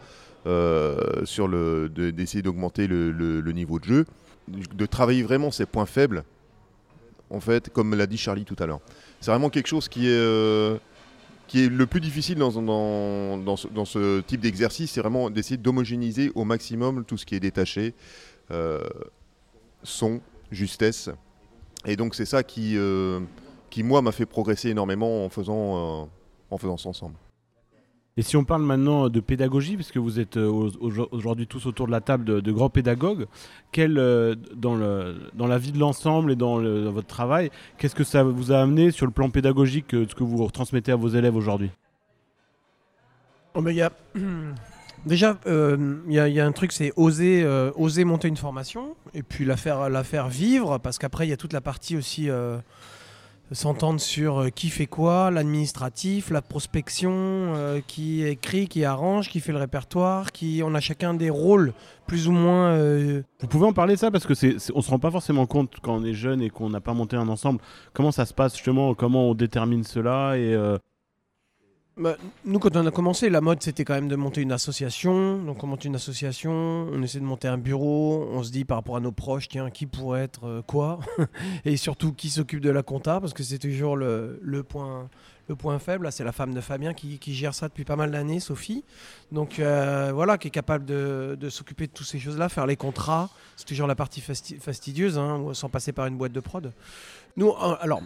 [1.25, 4.05] sur le, de- d'essayer d'augmenter le, le- le niveau de jeu,
[4.47, 6.23] de travailler vraiment ses points faibles,
[7.29, 8.81] en fait, comme l'a dit Charlie tout à l'heure.
[9.21, 10.77] C'est vraiment quelque chose qui est, euh,
[11.53, 17.25] le plus difficile dans, ce, type d'exercice, c'est vraiment d'essayer d'homogénéiser au maximum tout ce
[17.25, 17.93] qui est détaché,
[18.51, 18.83] euh,
[19.83, 21.09] son, justesse.
[21.85, 23.19] Et donc c'est ça qui, euh,
[23.69, 26.09] qui moi m'a fait progresser énormément en faisant,
[26.49, 27.15] en faisant ça ensemble.
[28.17, 31.65] Et si on parle maintenant de pédagogie, puisque vous êtes euh, au- au- aujourd'hui tous
[31.67, 33.27] autour de la table de, grands pédagogues,
[33.97, 34.77] euh, dans,
[35.33, 36.59] dans la vie de l'ensemble et dans,
[36.91, 40.23] votre travail, qu'est-ce que ça vous a amené sur le plan pédagogique, euh, ce que
[40.23, 41.71] vous transmettez à vos élèves aujourd'hui?
[43.53, 43.91] Oh, a-
[45.05, 49.55] Déjà, il y, a- un truc, c'est oser, oser monter une formation et puis la
[49.55, 52.27] faire, la faire vivre, parce qu'après, il y a toute la partie aussi
[53.51, 59.39] s'entendre sur euh, qui fait quoi, l'administratif, la prospection, euh, qui écrit, qui arrange, qui
[59.39, 61.73] fait le répertoire, qui on a chacun des rôles
[62.07, 62.69] plus ou moins.
[62.71, 65.45] euh, Vous pouvez en parler de ça parce que c'est, on se rend pas forcément
[65.45, 67.59] compte quand on est jeune et qu'on n'a pas monté un ensemble.
[67.93, 70.55] Comment ça se passe justement Comment on détermine cela et
[71.99, 75.37] Bah, nous, quand on a commencé, la mode, c'était quand même de monter une association.
[75.43, 78.77] Donc, on monte une association, on essaie de monter un bureau, on se dit par
[78.77, 80.99] rapport à nos proches, tiens, qui pourrait être euh, quoi
[81.65, 85.09] Et surtout, qui s'occupe de la compta Parce que c'est toujours le, point,
[85.49, 86.09] le point faible.
[86.13, 88.85] C'est la femme de Fabien qui, gère ça depuis pas mal d'années, Sophie.
[89.33, 93.29] Donc, euh, voilà, qui est capable de, s'occuper de toutes ces choses-là, faire les contrats.
[93.57, 96.71] C'est toujours la partie fasti- fastidieuse, hein, sans passer par une boîte de prod.
[97.35, 98.01] Nous, alors,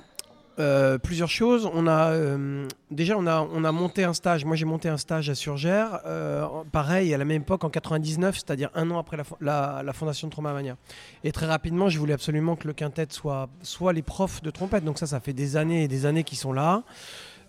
[0.59, 1.69] euh, plusieurs choses.
[1.73, 4.45] On a euh, déjà on a on a monté un stage.
[4.45, 8.35] Moi j'ai monté un stage à Surgère, euh, pareil à la même époque en 99,
[8.35, 10.75] c'est-à-dire un an après la, la- fondation de Trombamania.
[11.23, 14.83] Et très rapidement, je voulais absolument que le quintet soit soit les profs de trompette.
[14.85, 16.83] Donc ça, ça fait des années et des années qu'ils sont là.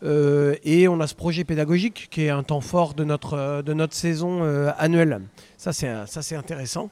[0.03, 3.95] Et on a ce projet pédagogique qui est un temps fort de notre de notre
[3.95, 4.43] saison
[4.77, 5.23] annuelle.
[5.57, 6.91] Ça c'est ça c'est intéressant.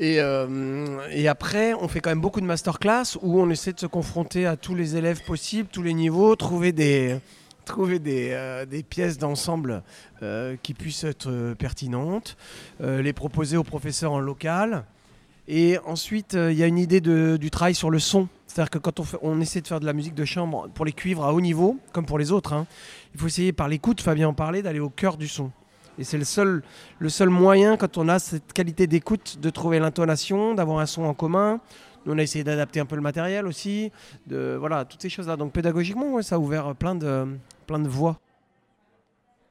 [0.00, 3.80] Et, euh, et après, on fait quand même beaucoup de masterclass où on essaie de
[3.80, 7.18] se confronter à tous les élèves possibles, tous les niveaux, trouver des,
[7.64, 9.82] trouver des, euh, des pièces d'ensemble
[10.22, 12.36] euh, qui puissent être pertinentes,
[12.80, 14.84] les proposer aux professeurs en local.
[15.48, 18.28] Et ensuite, il y a une idée de- du travail sur le son.
[18.46, 20.84] C'est-à-dire que quand on, fait- on essaie de faire de la musique de chambre pour
[20.84, 22.66] les cuivres à haut niveau, comme pour les autres, hein,
[23.14, 25.50] il faut essayer par l'écoute, Fabien en parlait, d'aller au cœur du son.
[25.98, 26.62] Et c'est le seul,
[26.98, 31.04] le seul moyen, quand on a cette qualité d'écoute, de trouver l'intonation, d'avoir un son
[31.04, 31.60] en commun.
[32.06, 33.90] Nous, on a essayé d'adapter un peu le matériel aussi,
[34.26, 35.36] de voilà, toutes ces choses-là.
[35.36, 37.26] Donc pédagogiquement, ça a ouvert plein de,
[37.66, 38.18] plein de voies.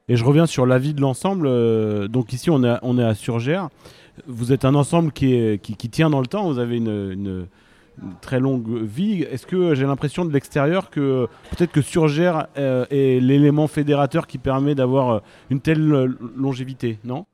[0.08, 1.48] Et je reviens sur la vie de l'ensemble.
[1.48, 3.68] euh, donc ici, on est, on est à Surgère.
[4.26, 6.50] Vous êtes un ensemble qui, qui, tient dans le temps.
[6.50, 7.48] Vous avez une
[8.22, 9.24] très longue vie.
[9.24, 14.38] Est-ce que j'ai l'impression de l'extérieur que peut-être que Surgère euh, est l'élément fédérateur qui
[14.38, 17.26] permet d'avoir euh, une telle euh, longévité, non?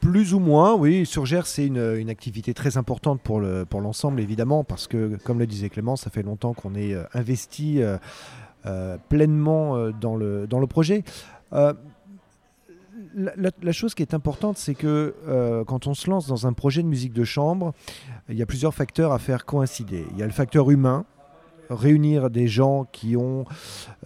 [0.00, 1.04] Plus ou moins, oui.
[1.04, 5.46] Surgère, c'est une, activité très importante pour le- pour l'ensemble, évidemment, parce que, comme le
[5.46, 7.82] disait Clément, ça fait longtemps qu'on est investi
[9.10, 11.04] pleinement dans, le, dans le projet.
[13.14, 16.82] La chose qui est importante, c'est que euh, quand on se lance dans un projet
[16.82, 17.72] de musique de chambre,
[18.28, 20.04] il y a plusieurs facteurs à faire coïncider.
[20.12, 21.06] Il y a le facteur humain,
[21.70, 23.44] réunir des gens qui ont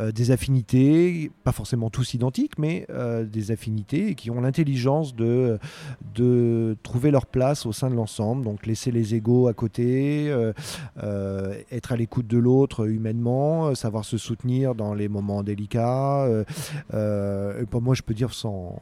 [0.01, 5.15] euh, des affinités, pas forcément tous identiques, mais euh, des affinités et qui ont l'intelligence
[5.15, 5.59] de,
[6.83, 8.45] trouver leur place au sein de l'ensemble.
[8.45, 10.53] Donc laisser les égaux à côté, euh,
[11.71, 16.27] être à l'écoute de l'autre humainement, savoir se soutenir dans les moments délicats.
[16.91, 18.77] pour moi, je peux dire sans,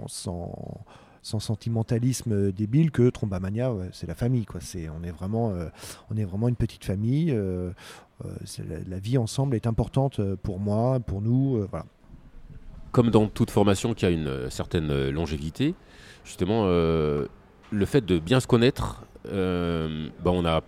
[1.23, 4.47] sentimentalisme débile que Trombamania, c'est la famille.
[4.51, 7.35] On, est vraiment, une petite famille.
[8.89, 11.57] La, vie ensemble est importante euh, pour moi, pour nous.
[11.59, 11.69] Euh.
[12.93, 15.75] Comme dans toute formation qui a une certaine longévité,
[16.25, 17.29] justement, le
[17.87, 20.63] fait de bien se connaître, bah, on a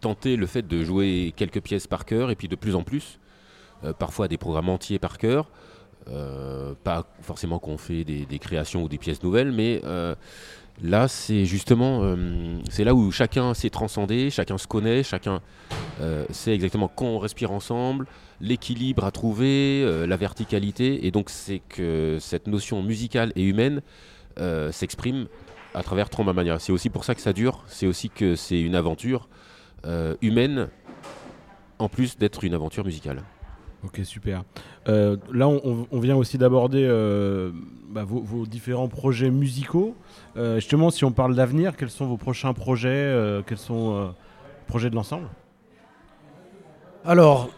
[0.00, 3.18] tenté le fait de jouer quelques pièces par cœur et puis de plus en plus,
[3.98, 5.50] parfois des programmes entiers par cœur.
[6.84, 9.82] pas forcément qu'on fait des, créations ou des pièces nouvelles, mais
[10.82, 15.40] Là, c'est justement, euh, là où chacun s'est transcendé, chacun se connaît, chacun
[16.00, 18.06] euh, sait exactement quand on respire ensemble,
[18.40, 23.82] l'équilibre à trouver, euh, la verticalité, et donc c'est que cette notion musicale et humaine
[24.70, 25.26] s'exprime
[25.74, 26.60] à travers Trombamania.
[26.60, 29.28] C'est aussi pour ça que ça dure, c'est aussi que c'est une aventure
[30.22, 30.68] humaine
[31.80, 33.24] en plus d'être une aventure musicale.
[33.84, 34.42] Ok, super.
[34.86, 36.86] là, on, vient aussi d'aborder
[37.88, 39.94] bah, vos, différents projets musicaux.
[40.36, 44.06] Euh, justement, si on parle d'avenir, quels sont vos prochains projets euh, Quels sont les
[44.06, 44.10] euh,
[44.66, 45.26] projets de l'ensemble?
[47.04, 47.48] Alors,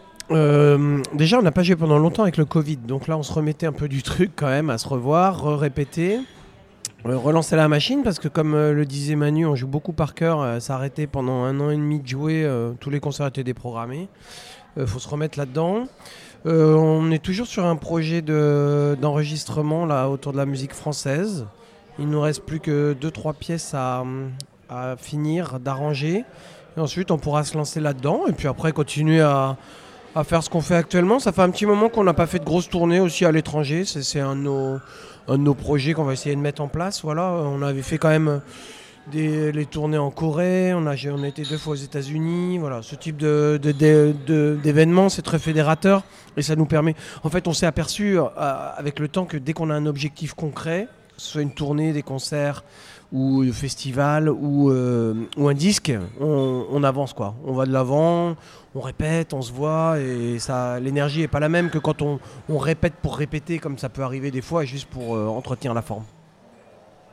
[1.13, 2.77] déjà, on n'a pas joué pendant longtemps avec le Covid.
[2.77, 6.19] Donc là, on se remettait un peu du truc quand même à se revoir, répéter.
[7.03, 10.39] relancer la machine parce que comme le disait Manu, on joue beaucoup par cœur.
[10.69, 12.49] arrêté pendant un an et demi de jouer.
[12.79, 14.07] tous les concerts étaient déprogrammés.
[14.77, 15.87] Il faut se remettre là-dedans.
[16.45, 21.45] on est toujours sur un projet d'enregistrement autour de la musique française.
[21.99, 24.03] Il nous reste plus que 2-3 pièces à,
[24.97, 26.23] finir, d'arranger.
[26.77, 28.21] Et ensuite, on pourra se lancer là-dedans.
[28.27, 29.57] Et puis après, continuer à,
[30.23, 31.19] faire ce qu'on fait actuellement.
[31.19, 33.83] Ça fait un petit moment qu'on n'a pas fait de grosses tournées aussi à l'étranger.
[33.85, 37.01] C'est un, de nos projets qu'on va essayer de mettre en place.
[37.03, 38.41] Voilà, on avait fait quand même
[39.13, 40.73] les tournées en Corée.
[40.73, 42.57] On a, été deux fois aux États-Unis.
[42.57, 46.03] Voilà, ce type d'événement, c'est très fédérateur.
[46.37, 46.95] Et ça nous permet.
[47.23, 50.33] En fait, on s'est aperçu euh, avec le temps que dès qu'on a un objectif
[50.33, 50.87] concret,
[51.17, 52.63] ce soit une tournée, des concerts
[53.11, 57.35] ou un festival ou, euh, un disque, on, avance quoi.
[57.43, 58.35] On va de l'avant,
[58.73, 60.37] on répète, on se voit et
[60.81, 64.31] l'énergie est pas la même que quand on, répète pour répéter comme ça peut arriver
[64.31, 66.05] des fois juste pour euh, entretenir la forme.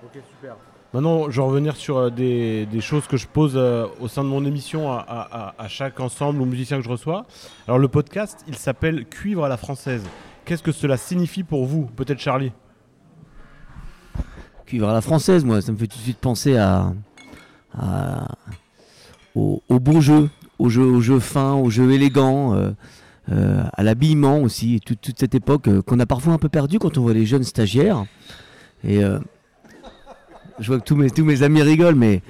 [0.05, 0.55] Ok super.
[0.95, 4.45] Maintenant, je vais revenir sur euh, des, choses que je pose au sein de mon
[4.45, 7.27] émission à, chaque ensemble ou musicien que je reçois.
[7.67, 10.03] Alors le podcast, il s'appelle Cuivre à la française.
[10.45, 12.53] Qu'est-ce que cela signifie pour vous Peut-être Charlie?
[14.65, 16.93] Cuivre à la française, moi, ça me fait tout de suite penser à,
[19.35, 22.71] au, bon jeu, au jeu, au jeu fin, au jeu élégant, euh,
[23.31, 26.79] euh, à l'habillement aussi, toute, toute cette époque euh, qu'on a parfois un peu perdu
[26.79, 28.05] quand on voit les jeunes stagiaires.
[28.85, 29.01] Et
[30.59, 32.23] je vois que tous mes, tous mes amis rigolent, mais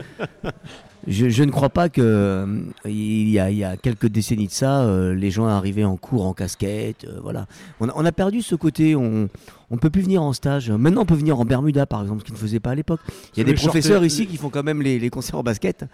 [1.06, 2.46] je, ne crois pas que
[2.84, 7.06] il, y a, quelques décennies de ça, les gens arrivaient en cours en casquette.
[7.22, 7.46] voilà.
[7.80, 8.94] On a, perdu ce côté.
[8.96, 9.28] On,
[9.70, 10.70] ne peut plus venir en stage.
[10.70, 13.00] Maintenant, on peut venir en Bermuda, par exemple, ce qu'ils ne faisait pas à l'époque.
[13.34, 15.84] Il y a des professeurs ici qui font quand même les, concerts en basket.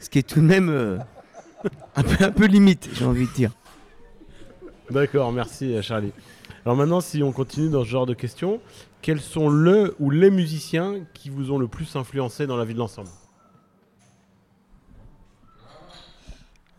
[0.00, 0.98] Ce qui est tout de même euh,
[1.96, 3.50] un, peu, un peu limite, j'ai envie de dire.
[4.90, 6.12] D'accord, merci Charlie.
[6.64, 8.60] Alors maintenant, si on continue dans ce genre de questions,
[9.04, 12.72] quels sont le ou les musiciens qui vous ont le plus influencé dans la vie
[12.72, 13.10] de l'ensemble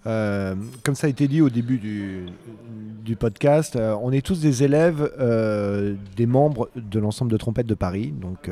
[0.07, 4.63] Euh, comme ça a été dit au début du, podcast, euh, on est tous des
[4.63, 8.13] élèves euh, des membres de l'ensemble de trompettes de Paris.
[8.19, 8.49] Donc,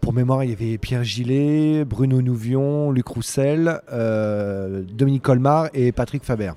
[0.00, 3.80] pour mémoire, il y avait Pierre Gillet, Bruno Nouvion, Luc Roussel,
[4.92, 6.52] Dominique Colmar et Patrick Faber.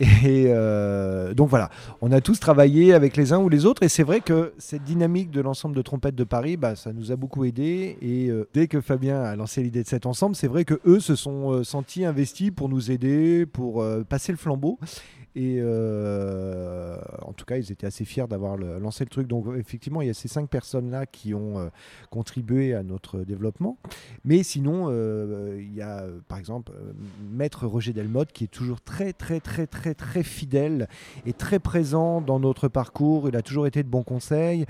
[0.00, 1.68] Et euh, donc voilà,
[2.00, 4.82] on a tous travaillé avec les uns ou les autres, et c'est vrai que cette
[4.82, 7.98] dynamique de l'ensemble de trompettes de Paris, bah, ça nous a beaucoup aidé.
[8.00, 11.00] Et euh, dès que Fabien a lancé l'idée de cet ensemble, c'est vrai que eux
[11.00, 14.78] se sont euh, sentis investis pour nous aider, pour passer le flambeau.
[15.36, 19.28] Et euh, en tout cas, ils étaient assez fiers d'avoir lancé le truc.
[19.28, 21.68] Donc effectivement, il y a ces cinq personnes-là qui ont euh,
[22.10, 23.78] contribué à notre développement.
[24.24, 26.72] Mais sinon, euh, il y a par exemple
[27.30, 30.88] Maître Roger Delmotte qui est toujours très très très très très fidèle
[31.26, 33.28] et très présent dans notre parcours.
[33.28, 34.66] Il a toujours été de bons conseils.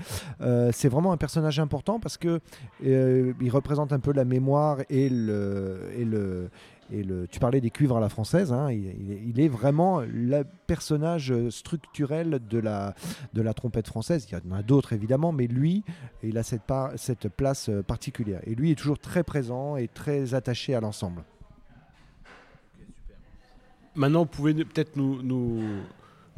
[0.71, 2.39] C'est vraiment un personnage important parce que
[2.83, 6.49] il représente un peu la mémoire et le, et le
[6.93, 12.39] Et tu parlais des cuivres à la française, hein, il, est- vraiment le personnage structurel
[12.49, 14.27] de la, trompette française.
[14.29, 15.83] Il y en a d'autres évidemment, mais lui,
[16.21, 18.41] il a cette, place euh, particulière.
[18.45, 21.23] Et lui est toujours très présent et très attaché à l'ensemble.
[23.95, 25.61] Maintenant, vous pouvez peut-être nous,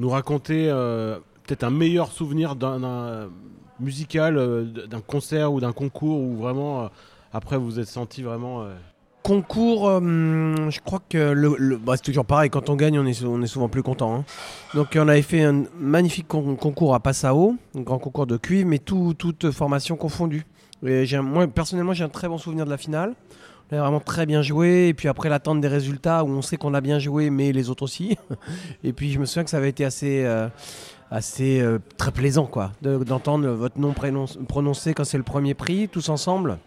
[0.02, 3.30] raconter euh, peut-être un meilleur souvenir d'un
[3.80, 6.88] musical, euh, d'un concert ou d'un concours où vraiment, euh,
[7.32, 8.63] après, vous vous êtes senti vraiment.
[8.63, 8.74] euh,
[9.23, 10.01] Concours, euh,
[10.69, 13.47] je crois que le, bah, c'est toujours pareil, quand on gagne, on est, on est
[13.47, 14.15] souvent plus content.
[14.15, 14.23] hein.
[14.73, 18.67] Donc on avait fait un magnifique con- concours à Passao, un grand concours de cuivre,
[18.67, 20.45] mais tout, toute formation confondue.
[20.81, 23.13] Moi, personnellement, j'ai un très bon souvenir de la finale.
[23.71, 26.57] On a vraiment très bien joué, et puis après l'attente des résultats, où on sait
[26.57, 28.17] qu'on a bien joué, mais les autres aussi.
[28.83, 30.23] et puis je me souviens que ça avait été assez...
[30.25, 30.49] euh,
[31.12, 33.93] assez euh, très plaisant quoi de- d'entendre votre nom
[34.47, 36.57] prononcé quand c'est le premier prix tous ensemble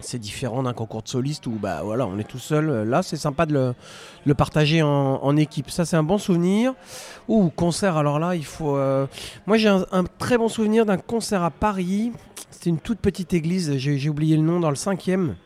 [0.00, 2.88] c'est différent d'un concours de soliste où bah voilà on est tout seul.
[2.88, 3.74] Là c'est sympa de
[4.24, 5.70] le, partager en, équipe.
[5.70, 6.74] Ça c'est un bon souvenir.
[7.28, 9.06] Ou concert alors là il faut euh,
[9.46, 12.12] moi j'ai un, très bon souvenir d'un concert à Paris.
[12.50, 13.76] C'était une toute petite église.
[13.76, 15.36] J'ai oublié le nom dans le cinquième.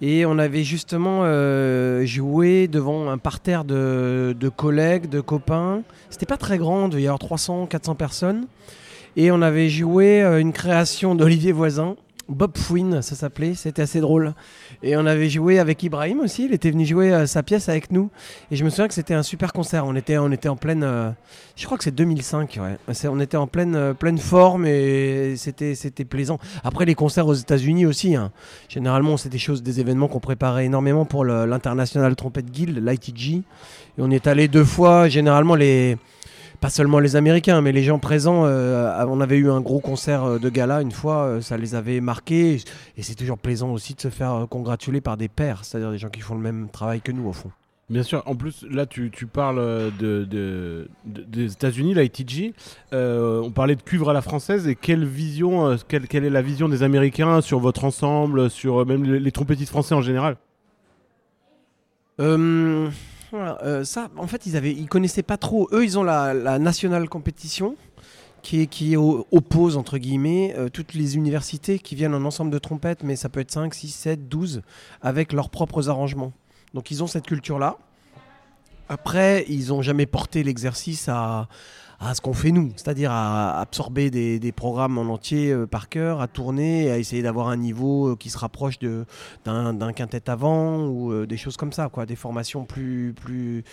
[0.00, 5.82] Et on avait justement euh, joué devant un parterre de, collègues, de copains.
[6.10, 8.46] C'était pas très grand, il y avoir 300, 400 personnes.
[9.16, 11.96] Et on avait joué euh, une création d'Olivier Voisin,
[12.28, 14.34] Bob Fouine, ça s'appelait, c'était assez drôle.
[14.82, 17.90] Et on avait joué avec Ibrahim aussi, il était venu jouer euh, sa pièce avec
[17.90, 18.10] nous.
[18.50, 20.82] Et je me souviens que c'était un super concert, on était, on était en pleine...
[20.82, 21.10] euh,
[21.56, 23.06] je crois que c'est 2005, ouais.
[23.08, 26.38] On était en pleine, euh, pleine forme et c'était c'était plaisant.
[26.64, 28.32] Après les concerts aux États-Unis aussi, hein.
[28.68, 33.34] généralement c'est des choses, des événements qu'on préparait énormément pour l'International Trumpet Guild, l'ITG.
[33.36, 33.42] Et
[33.98, 35.96] on est allé deux fois, généralement les
[36.60, 38.44] pas seulement les Américains, mais les gens présents.
[38.46, 41.74] euh, on avait eu un gros concert euh, de gala une fois, euh, ça les
[41.74, 42.60] avait marqués.
[42.96, 46.08] Et c'est toujours plaisant aussi de se faire congratuler par des pairs, c'est-à-dire des gens
[46.10, 47.50] qui font le même travail que nous au fond.
[47.90, 49.58] Bien sûr, en plus, là, tu, tu parles
[49.98, 52.54] de, de- de- des États-Unis, l'ITG.
[52.94, 54.66] Euh, on parlait de cuivre à la française.
[54.66, 58.80] Et quelle vision, euh, quelle, quelle est la vision des Américains sur votre ensemble, sur
[58.80, 60.36] euh, même les, les trompettistes français en général?
[63.34, 65.68] Euh, ça, en fait, ils avaient, connaissaient pas trop.
[65.72, 67.76] Eux, ils ont la, la national competition
[68.44, 73.16] qui, oppose entre guillemets euh, toutes les universités qui viennent en ensemble de trompettes, mais
[73.16, 74.62] ça peut être 5, 6, 7, 12
[75.00, 76.32] avec leurs propres arrangements.
[76.74, 77.78] Donc ils ont cette culture-là.
[78.88, 81.48] Après, ils n'ont jamais porté l'exercice à,
[82.06, 86.20] à ce qu'on fait nous, c'est-à-dire à absorber des, programmes en entier euh, par cœur,
[86.20, 91.12] à tourner, à essayer d'avoir un niveau euh, qui se rapproche d'un quintet avant ou
[91.12, 93.64] euh, des choses comme ça, quoi, des formations plus, plus,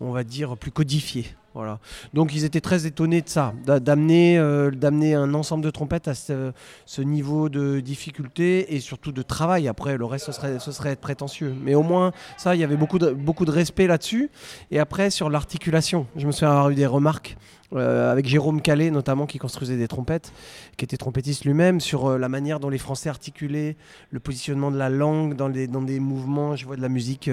[0.00, 1.26] on va dire, plus codifiées.
[1.52, 1.80] Voilà.
[2.14, 6.52] Donc ils étaient très étonnés de ça, euh, d'amener un ensemble de trompettes à ce,
[7.00, 9.66] niveau de difficulté et surtout de travail.
[9.66, 11.52] Après, le reste, ce serait, ce serait être prétentieux.
[11.60, 14.30] Mais au moins, ça, il y avait beaucoup de, beaucoup de respect là-dessus.
[14.70, 17.36] Et après, sur l'articulation, je me souviens avoir eu des remarques
[17.72, 20.32] euh, avec Jérôme Calais, notamment, qui construisait des trompettes,
[20.76, 23.76] qui était trompettiste lui-même, sur euh, la manière dont les Français articulaient
[24.10, 26.56] le positionnement de la langue dans, les, dans des mouvements.
[26.56, 27.30] Je vois de la musique.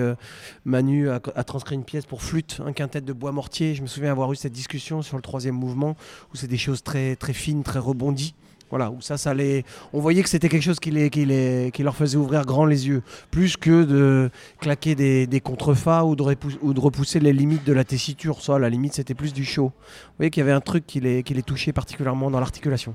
[0.65, 3.73] Manu a, a transcrit une pièce pour flûte, un quintet de bois mortier.
[3.73, 5.95] Je me souviens avoir eu cette discussion sur le troisième mouvement,
[6.33, 8.33] où c'est des choses très, très fines, très rebondies.
[8.69, 9.63] Voilà, où ça, ça les...
[9.93, 12.65] On voyait que c'était quelque chose qui, les, qui, les, qui leur faisait ouvrir grand
[12.65, 17.21] les yeux, plus que de claquer des, des contrefas ou de, repou- ou de repousser
[17.21, 18.41] les limites de la tessiture.
[18.41, 19.67] Ça, à la limite, c'était plus du show.
[19.67, 22.93] Vous voyez qu'il y avait un truc qui les, qui les touchait particulièrement dans l'articulation.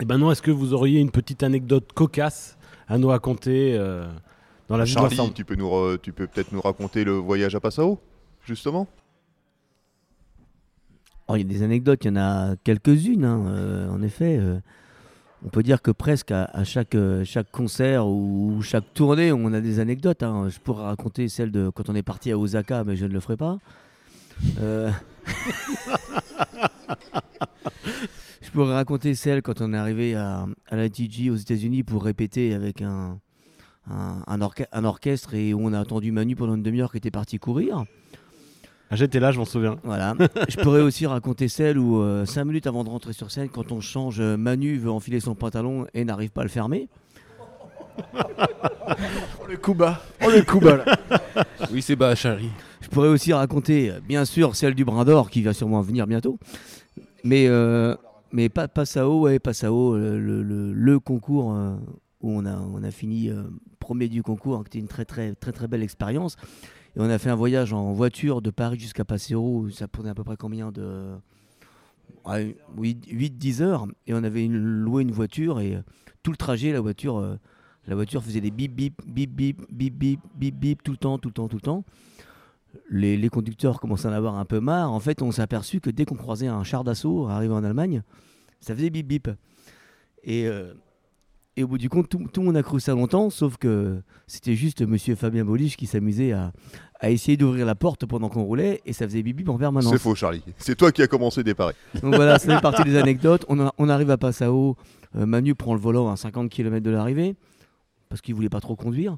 [0.00, 4.04] Et maintenant, est-ce que vous auriez une petite anecdote cocasse à nous raconter euh,
[4.68, 7.12] dans la vie de Charlie, tu peux, nous re- tu peux peut-être nous raconter le
[7.12, 8.00] voyage à Passau,
[8.44, 8.86] justement
[11.28, 14.36] Oh, il y a des anecdotes, il y en a quelques-unes, hein, euh, en effet.
[14.38, 14.58] euh,
[15.44, 16.50] on peut dire que presque à,
[16.94, 20.22] euh, chaque concert ou, chaque tournée, on a des anecdotes.
[20.22, 20.48] hein.
[20.48, 23.20] Je pourrais raconter celle de quand on est parti à Osaka, mais je ne le
[23.20, 23.58] ferai pas.
[28.42, 32.04] Je pourrais raconter celle quand on est arrivé à, à la TG aux États-Unis pour
[32.04, 33.18] répéter avec un,
[33.88, 37.84] un orchestre et où on a attendu Manu pendant une demi-heure qui était parti courir.
[38.92, 39.76] Ah, J'étais là, je m'en souviens.
[39.84, 40.14] Voilà.
[40.48, 43.72] Je pourrais aussi raconter celle où, euh, cinq minutes avant de rentrer sur scène, quand
[43.72, 46.88] on change, euh, Manu veut enfiler son pantalon et n'arrive pas à le fermer.
[49.48, 50.02] le coup bas.
[50.24, 50.96] Oh, le coup bas, là.
[51.72, 52.50] Oui, c'est bas, Charlie.
[52.80, 56.06] Je pourrais aussi raconter, euh, bien sûr, celle du brin d'or qui va sûrement venir
[56.06, 56.38] bientôt.
[57.24, 57.94] Mais, euh,
[58.32, 61.76] mais pas Passao, ouais, Passao, le, le, le- le concours euh,
[62.20, 63.44] où on a, on a fini euh,
[63.78, 66.36] premier du concours, hein, qui était une très très très très belle expérience.
[66.96, 70.14] Et on a fait un voyage en voiture de Paris jusqu'à Passero, ça prenait à
[70.14, 71.14] peu près combien de...
[72.26, 73.86] Ouais, 8-10 heures.
[74.06, 75.82] Et on avait loué une voiture et euh,
[76.22, 77.36] tout le trajet, la voiture euh,
[77.86, 81.18] La voiture faisait des bip bip bip bip bip bip bip bip tout le temps,
[81.18, 81.84] tout le temps, tout le temps.
[82.90, 84.92] Les, les conducteurs commençaient à en avoir un peu marre.
[84.92, 88.02] En fait, on s'est aperçu que dès qu'on croisait un char d'assaut arrivant en Allemagne,
[88.60, 89.28] ça faisait bip bip.
[90.22, 90.74] Et, euh,
[91.56, 94.00] et au bout du compte, tout, tout le monde a cru ça longtemps, sauf que
[94.26, 96.52] c'était juste monsieur Fabien Boliche qui s'amusait à,
[97.00, 99.92] à essayer d'ouvrir la porte pendant qu'on roulait et ça faisait bip en permanence.
[99.92, 100.42] C'est faux, Charlie.
[100.56, 101.74] C'est toi qui as commencé des paris.
[102.02, 103.44] Donc voilà, fait partie des anecdotes.
[103.48, 104.76] On, a- on arrive à Passau.
[105.16, 107.36] euh, Manu prend le volant à 50 km de l'arrivée
[108.08, 109.16] parce qu'il voulait pas trop conduire.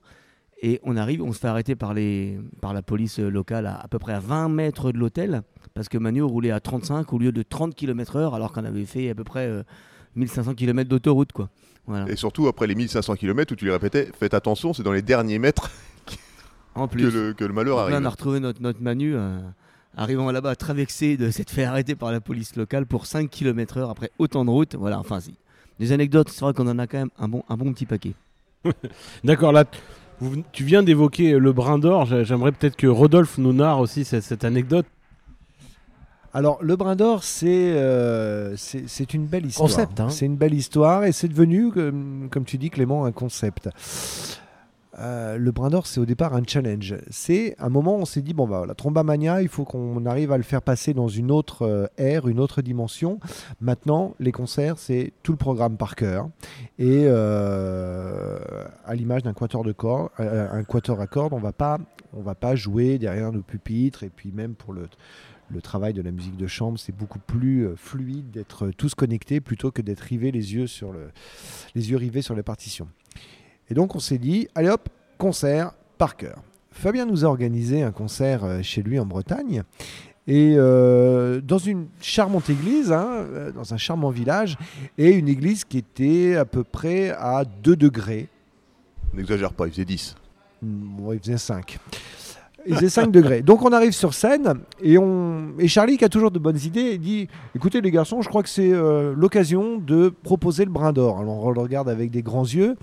[0.62, 3.76] Et on arrive, on se fait arrêter par, les, par la police euh, locale à,
[3.78, 5.43] à peu près à 20 mètres de l'hôtel
[5.74, 9.11] parce que Manu roulait à 35 au lieu de 30 km/h alors qu'on avait fait
[9.11, 9.62] à peu près euh,
[10.16, 11.32] 1500 km d'autoroute.
[11.32, 11.51] quoi.
[11.87, 12.11] Voilà.
[12.11, 15.03] Et surtout, après les 1500 km où tu les répétais, faites attention, c'est dans les
[15.03, 15.70] derniers mètres
[16.74, 18.07] En que le, que le malheur là, on arrive.
[18.07, 19.39] a retrouvé notre, notre Manu euh,
[19.97, 23.89] arrivant là-bas très vexé de s'être fait arrêter par la police locale pour 5 km/h
[23.91, 24.74] après autant de route.
[24.74, 25.35] Voilà, enfin, si.
[25.78, 28.14] Des anecdotes, c'est vrai qu'on en a quand même un bon, un bon petit paquet.
[29.24, 29.64] D'accord, là,
[30.20, 32.07] vous- tu viens d'évoquer le brin d'or.
[32.07, 34.87] J'ai- J'aimerais peut-être que Rodolphe nous narre aussi cette, cette anecdote.
[36.35, 39.70] Alors, le brin d'or, c'est euh, c'est c'est une belle histoire.
[39.70, 40.11] Concept, hein.
[40.11, 43.68] C'est une belle histoire et c'est devenu, comme, comme tu dis, Clément, un concept.
[44.99, 46.97] Euh, le brin d'or, c'est au départ un challenge.
[47.11, 50.32] C'est un moment où on s'est dit bon, bah voilà, Trombamania, il faut qu'on arrive
[50.32, 53.18] à le faire passer dans une autre euh, ère, une autre dimension.
[53.61, 56.28] Maintenant, les concerts, c'est tout le programme par cœur.
[56.78, 58.39] Et euh,
[58.85, 61.78] à l'image d'un quatuor de cordes, euh, un quatuor à cordes, on va pas,
[62.12, 64.89] on va pas jouer derrière nos pupitres et puis même pour le
[65.51, 69.41] le travail de la musique de chambre, c'est beaucoup plus euh, fluide d'être tous connectés
[69.41, 71.11] plutôt que d'être rivés les yeux sur le,
[71.75, 72.89] les yeux rivés sur les partitions.
[73.71, 74.89] Et donc on s'est dit, allez hop,
[75.19, 76.43] concert par cœur.
[76.71, 79.63] Fabien nous a organisé un concert euh, chez lui en Bretagne.
[80.27, 84.57] Et euh, dans une charmante église, hein, euh, dans un charmant village,
[84.99, 88.29] et une église qui était à peu près à 2 degrés.
[89.13, 90.17] N'exagère pas, il faisait 10.
[90.63, 91.79] Mm, ouais, il faisait 5.
[92.67, 93.43] Il faisait 5 degrés.
[93.43, 94.99] Donc on arrive sur scène et,
[95.69, 98.73] Charlie, qui a toujours de bonnes idées, dit Écoutez les garçons, je crois que c'est
[98.73, 101.19] euh, l'occasion de proposer le brin d'or.
[101.19, 102.77] Alors on le regarde avec des grands yeux.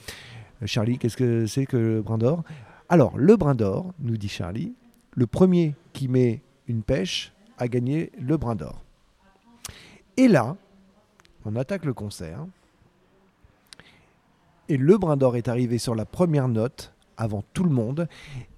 [0.61, 2.43] Euh, Charlie, qu'est-ce que c'est que le brin d'or?
[2.89, 4.73] Alors le brin d'or, nous dit Charlie,
[5.15, 8.83] le premier qui met une pêche a gagné le brin d'or.
[10.17, 10.55] Et là,
[11.45, 12.45] on attaque le concert.
[14.69, 18.07] Et le brin d'or est arrivé sur la première note avant tout le monde.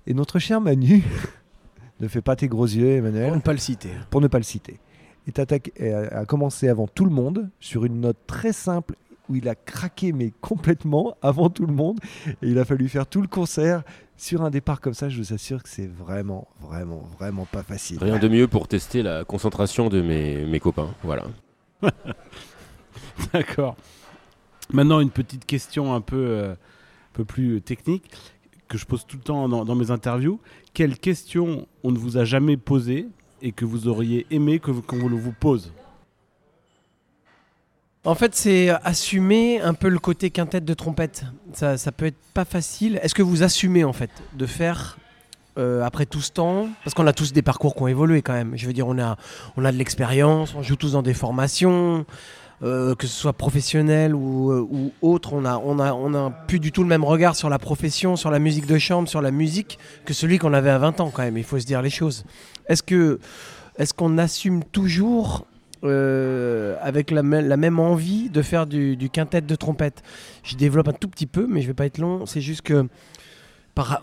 [0.08, 1.04] Et notre cher Manu,
[2.00, 3.90] ne fais pas tes gros yeux, Pour Emmanuel, ne pas le citer.
[4.10, 4.80] pour ne pas le citer,
[5.28, 8.96] est attaqué, a, a commencé avant tout le monde sur une note très simple
[9.30, 12.00] où il a craqué mais complètement avant tout le monde
[12.42, 13.84] et il a fallu faire tout le concert
[14.18, 15.10] sur un départ comme ça.
[15.10, 18.00] Je vous assure que c'est vraiment, vraiment, vraiment pas facile.
[18.02, 20.90] Rien de mieux pour tester la concentration de mes, mes copains.
[21.04, 21.26] Voilà.
[23.34, 23.76] D'accord.
[24.72, 28.12] Maintenant, une petite question un peu, euh, un peu plus technique
[28.68, 30.40] que je pose tout le temps dans, mes interviews.
[30.74, 33.08] Quelle question on ne vous a jamais posée
[33.42, 35.74] et que vous auriez aimé que qu'on vous, vous pose?
[38.06, 41.24] En fait, c'est assumer un peu le côté quintette de trompette.
[41.54, 43.00] Ça, ça peut être pas facile.
[43.02, 44.98] Est-ce que vous assumez en fait de faire
[45.58, 46.68] euh, après tout ce temps?
[46.84, 48.58] Parce qu'on a tous des parcours qui ont évolué quand même.
[48.58, 49.16] Je veux dire, on a,
[49.56, 52.06] on a de l'expérience, on joue tous dans des formations.
[52.62, 56.60] Euh, que ce soit professionnel ou, euh, autre, on a, on, a, on a plus
[56.60, 59.32] du tout le même regard sur la profession, sur la musique de chambre, sur la
[59.32, 61.90] musique, que celui qu'on avait à 20 ans quand même, il faut se dire les
[61.90, 62.24] choses.
[62.68, 63.20] Est-ce que
[63.78, 65.46] est-ce qu'on assume toujours
[65.84, 70.04] euh, avec la, mê- la même envie de faire du, du quintet de trompette?
[70.44, 72.26] Je développe un tout petit peu, mais je vais pas être long.
[72.26, 72.88] C'est juste que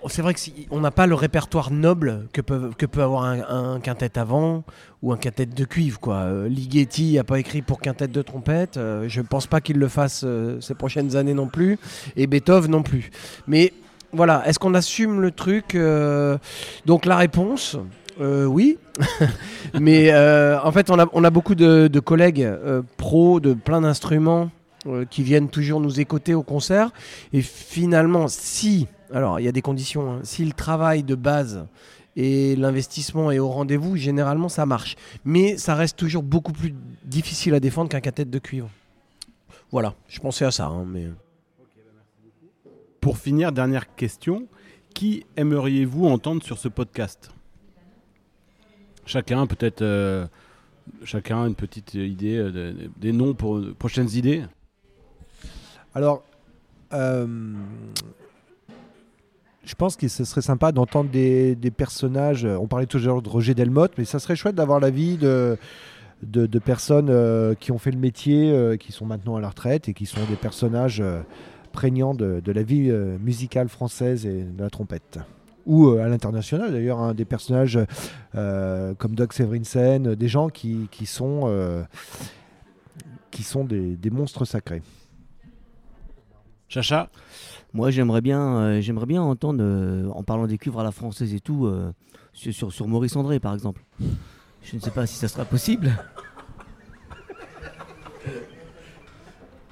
[0.09, 3.25] c'est vrai que si, on n'a pas le répertoire noble que peut, que peut avoir
[3.25, 4.65] un, un quintet avant
[5.03, 6.01] ou un quintet de cuivre.
[6.01, 6.17] Quoi.
[6.17, 8.77] Euh, Ligeti n'a pas écrit pour quintet de trompette.
[8.77, 11.79] euh, je pense pas qu'il le fasse euh, ces prochaines années non plus.
[12.17, 13.11] Et Beethoven non plus.
[13.47, 13.73] Mais
[14.13, 15.79] voilà, est-ce qu'on assume le truc
[16.85, 17.77] Donc la réponse,
[18.19, 18.77] oui.
[19.81, 22.51] Mais en fait, on a, on a beaucoup de, collègues
[22.97, 24.51] pros de plein d'instruments
[25.11, 26.91] qui viennent toujours nous écouter au concert.
[27.33, 31.67] Et finalement, si, alors il y a des conditions, hein, si le travail de base
[32.17, 34.97] et l'investissement est au rendez-vous, généralement ça marche.
[35.25, 38.69] Mais ça reste toujours beaucoup plus difficile à défendre qu'un quintet de cuivre.
[39.71, 40.67] Voilà, je pensais à ça.
[40.67, 41.09] hein, mais...
[43.01, 44.47] Pour finir, dernière question.
[44.93, 47.31] Qui aimeriez-vous entendre sur ce podcast?
[49.07, 50.27] Chacun, peut-être, euh,
[51.05, 54.43] chacun une petite idée, euh, de- de- des noms pour de prochaines idées?
[55.95, 56.25] Alors,
[56.93, 57.55] euh,
[59.65, 62.45] je pense que ce serait sympa d'entendre des, personnages.
[62.45, 65.59] On parlait toujours de Roger Delmotte, mais ça serait chouette d'avoir l'avis de,
[66.23, 69.49] de, de personnes euh, qui ont fait le métier, euh, qui sont maintenant à la
[69.49, 71.21] retraite et qui sont des personnages euh,
[71.73, 75.19] prégnant de, la vie euh, musicale française et de la trompette.
[75.67, 77.79] Ou euh, à l'international d'ailleurs, hein, des personnages
[78.35, 81.83] euh, comme Doug Severinsen, euh, des gens qui, qui sont, euh,
[83.31, 84.83] qui sont des, des monstres sacrés.
[86.69, 87.11] Chacha?
[87.73, 91.33] Moi, j'aimerais bien, euh, j'aimerais bien entendre, euh, en parlant des cuivres à la française
[91.35, 91.93] et tout, euh,
[92.33, 93.83] sur, sur, Maurice André, par exemple.
[94.63, 95.93] Je ne sais pas si ça sera possible.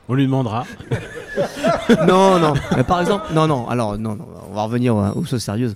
[0.09, 0.65] On lui demandera.
[2.07, 2.55] non, non.
[2.77, 3.69] Mais par exemple, non, non.
[3.69, 4.27] Alors, non, non.
[4.49, 5.75] On va revenir aux choses sérieuses.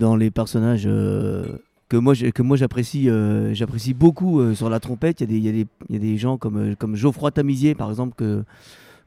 [0.00, 3.08] Dans les personnages que moi, que moi j'apprécie,
[3.52, 6.36] j'apprécie beaucoup sur la trompette, il y, a des- il y, y a des gens
[6.36, 8.42] comme, comme Geoffroy Tamizier, par exemple, que,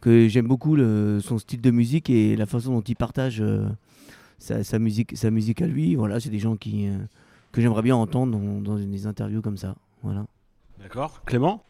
[0.04, 3.66] que j'aime beaucoup le- son style de musique et la façon dont il partage euh,
[4.38, 5.96] sa, sa musique, sa musique à lui.
[5.96, 6.98] Voilà, c'est des gens qui, euh,
[7.54, 9.76] que j'aimerais bien entendre dans, dans des interviews comme ça.
[10.02, 10.26] Voilà.
[10.82, 11.22] D'accord.
[11.26, 11.64] Clément?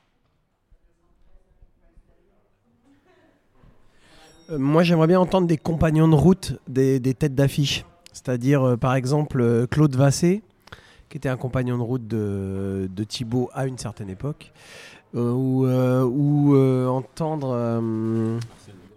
[4.50, 7.86] Euh, moi, j'aimerais bien entendre des compagnons de route, des, des têtes d'affiche.
[8.14, 10.42] C'est-à-dire, euh, par exemple, euh, Claude Vassé,
[11.10, 14.52] qui était un compagnon de route de, de Thibaut à une certaine époque.
[15.16, 17.52] Euh, ou euh, ou, euh, entendre.
[17.54, 18.40] euh,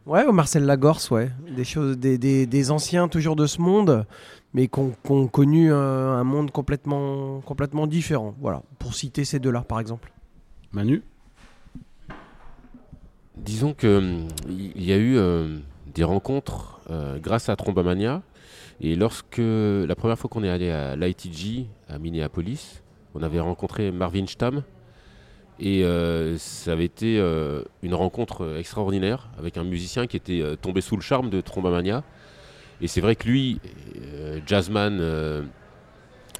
[0.06, 1.30] ouais, ou Marcel Lagorce, ouais.
[1.54, 4.06] Des, choses, des, des- des anciens toujours de ce monde,
[4.54, 8.34] mais qui ont, connu un, un monde complètement, complètement différent.
[8.40, 10.10] Voilà, pour citer ces deux-là, par exemple.
[10.72, 11.02] Manu?
[13.36, 15.58] Disons que hum, il y a eu euh,
[15.94, 18.22] des rencontres euh, grâce à Trombamania.
[18.80, 22.82] Et lorsque la première fois qu'on est allé à l'ITG à Minneapolis,
[23.14, 24.62] on avait rencontré Marvin Stamm.
[25.58, 30.40] Et euh, ça avait été euh, une rencontre euh, extraordinaire avec un musicien qui était
[30.42, 32.02] euh, tombé sous le charme de Trombamania.
[32.82, 33.58] Et c'est vrai que lui,
[34.14, 35.42] euh, jazzman, euh,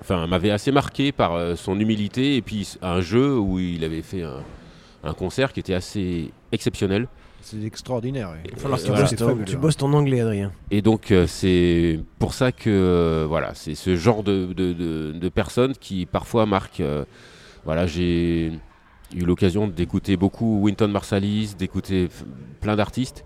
[0.02, 4.02] enfin, m'avait assez marqué par euh, son humilité et puis un jeu où il avait
[4.02, 4.42] fait un,
[5.02, 7.08] un concert qui était assez exceptionnel.
[7.40, 8.34] C'est extraordinaire.
[8.44, 10.52] Il va falloir que tu bosses tu bosses ton anglais, Adrien.
[10.70, 15.12] Et donc euh, c'est pour ça que euh, voilà, c'est ce genre de, de- de-
[15.12, 16.80] de personnes qui parfois marquent.
[16.80, 17.04] euh,
[17.64, 18.52] voilà, j'ai
[19.14, 22.09] eu l'occasion d'écouter beaucoup Winton Marsalis, d'écouter
[22.61, 23.24] plein d'artistes,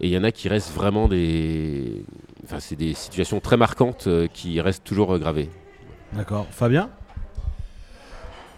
[0.00, 2.04] et il y en a qui restent vraiment des,
[2.44, 5.48] enfin c'est des situations très marquantes euh, qui restent toujours euh, gravées.
[6.12, 6.46] D'accord.
[6.50, 6.90] Fabien?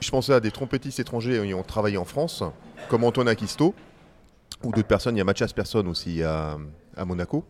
[0.01, 2.43] Je pensais à des trompettistes étrangers qui ont travaillé en France,
[2.89, 3.75] comme Antoine Akisto,
[4.63, 5.15] ou d'autres personnes.
[5.17, 6.59] Il y a Mathias Persson aussi à,
[6.97, 7.45] à Monaco.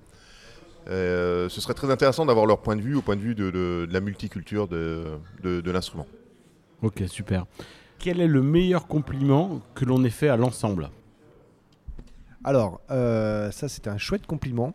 [0.89, 3.47] Euh, ce serait très intéressant d'avoir leur point de vue au point de vue de,
[3.51, 5.05] de- de la multiculture de,
[5.43, 6.07] de- de l'instrument.
[6.83, 7.47] Ok, super.
[7.99, 10.91] Quel est le meilleur compliment que l'on ait fait à l'ensemble?
[12.45, 14.75] Alors, euh, ça c'était un chouette compliment.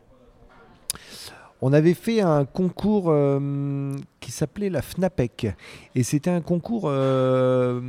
[1.62, 5.56] On avait fait un concours euh, qui s'appelait la FNAPEC.
[5.94, 7.82] Et c'était un concours euh,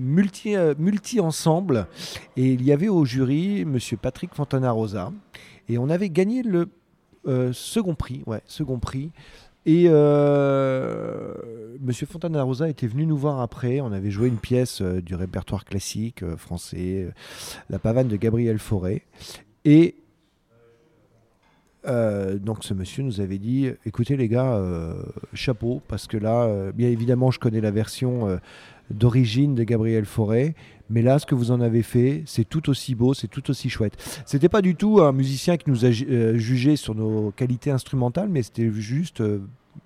[0.00, 1.88] multi, multi-ensemble.
[2.36, 5.12] Et il y avait au jury Monsieur Patrick Fontana-Rosa.
[5.68, 6.70] Et on avait gagné le
[7.52, 8.22] second prix.
[9.66, 11.34] Et euh,
[11.80, 13.80] Monsieur Fontana-Rosa était venu nous voir après.
[13.80, 17.10] On avait joué une pièce euh, du répertoire classique euh, français, euh,
[17.70, 19.02] La pavane de Gabriel Fauré.
[19.64, 19.96] Et
[21.84, 24.60] donc ce monsieur nous avait dit, écoutez les gars,
[25.34, 28.40] chapeau, parce que là, bien évidemment, je connais la version
[28.90, 30.56] d'origine de Gabriel Fauré,
[30.88, 33.68] mais là, ce que vous en avez fait, c'est tout aussi beau, c'est tout aussi
[33.68, 33.96] chouette.
[34.24, 38.28] C'était pas du tout un musicien qui nous a euh, jugé sur nos qualités instrumentales,
[38.28, 39.40] mais c'était juste euh,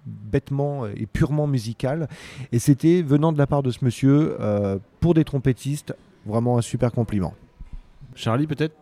[0.06, 2.08] bêtement et purement musical.
[2.52, 5.94] Et c'était venant de la part de ce monsieur, euh, pour des trompettistes,
[6.26, 7.34] vraiment un super compliment.
[8.14, 8.74] Charlie, peut-être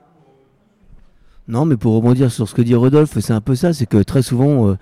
[1.49, 4.03] Non, mais pour rebondir sur ce que dit Rodolphe, c'est un peu ça, c'est que
[4.03, 4.76] très souvent,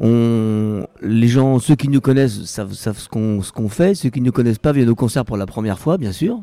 [0.00, 4.10] euh, les gens, ceux qui nous connaissent, savent, savent ce qu'on ce qu'on fait, ceux
[4.10, 6.40] qui ne nous connaissent pas viennent au concert pour la première fois, bien sûr.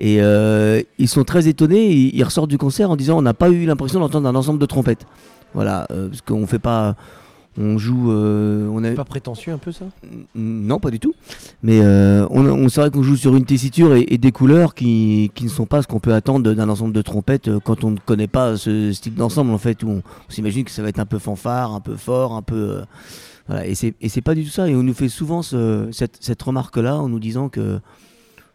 [0.00, 3.34] Et euh, ils sont très étonnés, ils, ils ressortent du concert en disant on n'a
[3.34, 5.06] pas eu l'impression d'entendre un ensemble de trompettes.
[5.54, 6.96] Voilà, euh, parce qu'on fait pas,
[7.58, 9.86] on joue, euh, on a, C'est pas prétentieux un peu ça?
[10.34, 11.12] Non, pas du tout.
[11.62, 14.74] Mais euh, on, on c'est vrai qu'on joue sur une tessiture et, et des couleurs
[14.74, 17.84] qui, qui ne sont pas ce qu'on peut attendre d'un ensemble de trompettes euh, quand
[17.84, 20.70] on ne connaît pas ce, ce type d'ensemble en fait où on, on s'imagine que
[20.70, 22.82] ça va être un peu fanfare, un peu fort, un peu euh,
[23.48, 23.66] voilà.
[23.66, 24.68] Et c'est et c'est pas du tout ça.
[24.68, 27.80] Et on nous fait souvent ce- cette, cette remarque là en nous disant que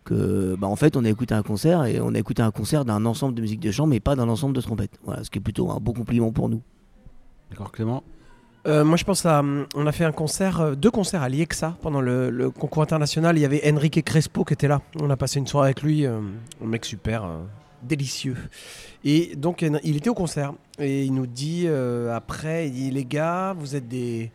[0.06, 2.84] que bah en fait on a écouté un concert et on a écouté un concert
[2.84, 5.00] d'un ensemble de musique de chambre mais pas d'un ensemble de trompettes.
[5.06, 6.62] Voilà, ce qui est plutôt un beau compliment pour nous.
[7.50, 8.04] D'accord, Clément?
[8.66, 9.40] Euh, moi, je pense à.
[9.40, 13.38] hum, On a fait un concert, euh, deux concerts à l'IEXA pendant le, concours international.
[13.38, 14.82] Il y avait Enrique Crespo qui était là.
[15.02, 16.06] On a passé une soirée avec lui.
[16.06, 16.20] euh,
[16.64, 17.40] un mec super, euh,
[17.82, 18.38] délicieux.
[19.04, 20.54] Et donc, il était au concert.
[20.80, 21.68] Et il nous dit
[22.12, 24.32] après il dit, Les gars, vous êtes des.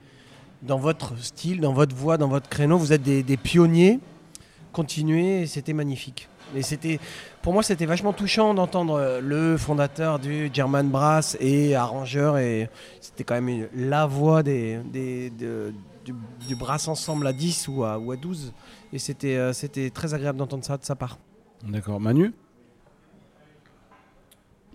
[0.60, 4.00] Dans votre style, dans votre voix, dans votre créneau, vous êtes des pionniers.
[4.82, 6.28] Continuez, et c'était magnifique.
[6.54, 7.00] Et c'était,
[7.42, 12.38] pour moi, c'était vachement touchant d'entendre euh, le fondateur du German Brass et arrangeur.
[12.38, 12.70] Et
[13.00, 15.72] c'était quand même une- la voix des, des- de-
[16.04, 16.14] du,
[16.46, 18.52] du Brass Ensemble à 10 ou à, ou à 12.
[18.92, 21.18] Et c'était, euh, c'était très agréable d'entendre ça de sa part.
[21.66, 21.98] D'accord.
[21.98, 22.32] Manu?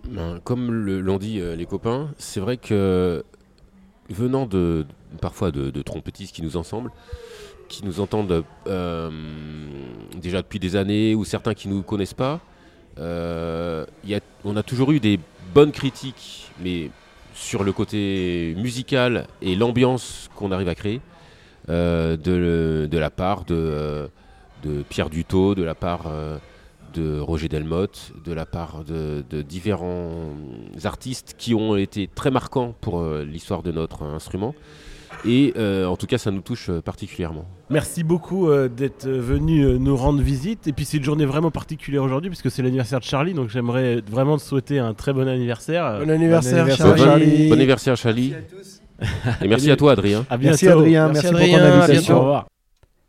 [0.06, 3.24] Ben, comme le- l'ont dit euh, les copains, c'est vrai que
[4.10, 4.84] venant de
[5.22, 6.90] parfois de, de trompettistes qui nous ensemble,
[7.68, 9.10] qui nous entendent euh,
[10.20, 12.40] déjà depuis des années ou certains qui nous connaissent pas,
[12.98, 15.18] euh, y a- on a toujours eu des
[15.54, 16.90] bonnes critiques, mais
[17.34, 21.00] sur le côté musical et l'ambiance qu'on arrive à créer
[21.68, 24.08] euh, de, la part de,
[24.88, 26.04] Pierre Dutot, de la part
[26.94, 30.34] de Roger Delmotte, de la part de, différents
[30.84, 34.54] artistes qui ont été très marquants pour l'histoire de notre instrument.
[35.26, 37.46] Et euh, en tout cas, ça nous touche euh, particulièrement.
[37.70, 40.66] Merci beaucoup euh, d'être venu euh, nous rendre visite.
[40.66, 43.32] Et puis c'est une journée vraiment particulière aujourd'hui puisque c'est l'anniversaire de Charlie.
[43.32, 46.00] Donc j'aimerais vraiment te souhaiter un très bon anniversaire.
[46.00, 47.02] Bon anniversaire, anniversaire, Charlie.
[47.02, 47.48] Charlie.
[47.48, 48.34] Bon anniversaire, Charlie.
[49.42, 50.26] Et merci à toi, Adrien.
[50.28, 50.80] À Merci bientôt.
[50.80, 51.84] Adrien, Merci merci, Adrien, pour à ton bientôt.
[51.84, 52.16] invitation.
[52.16, 52.48] Au revoir.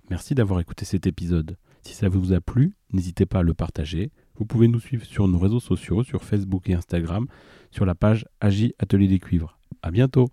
[0.10, 1.58] Merci d'avoir écouté cet épisode.
[1.84, 4.12] Si ça vous a plu, n'hésitez pas à le partager.
[4.38, 7.28] Vous pouvez nous suivre sur nos réseaux sociaux, sur Facebook et Instagram,
[7.72, 9.60] sur la page Agi Atelier des Cuivres.
[9.84, 10.30] À bientôt.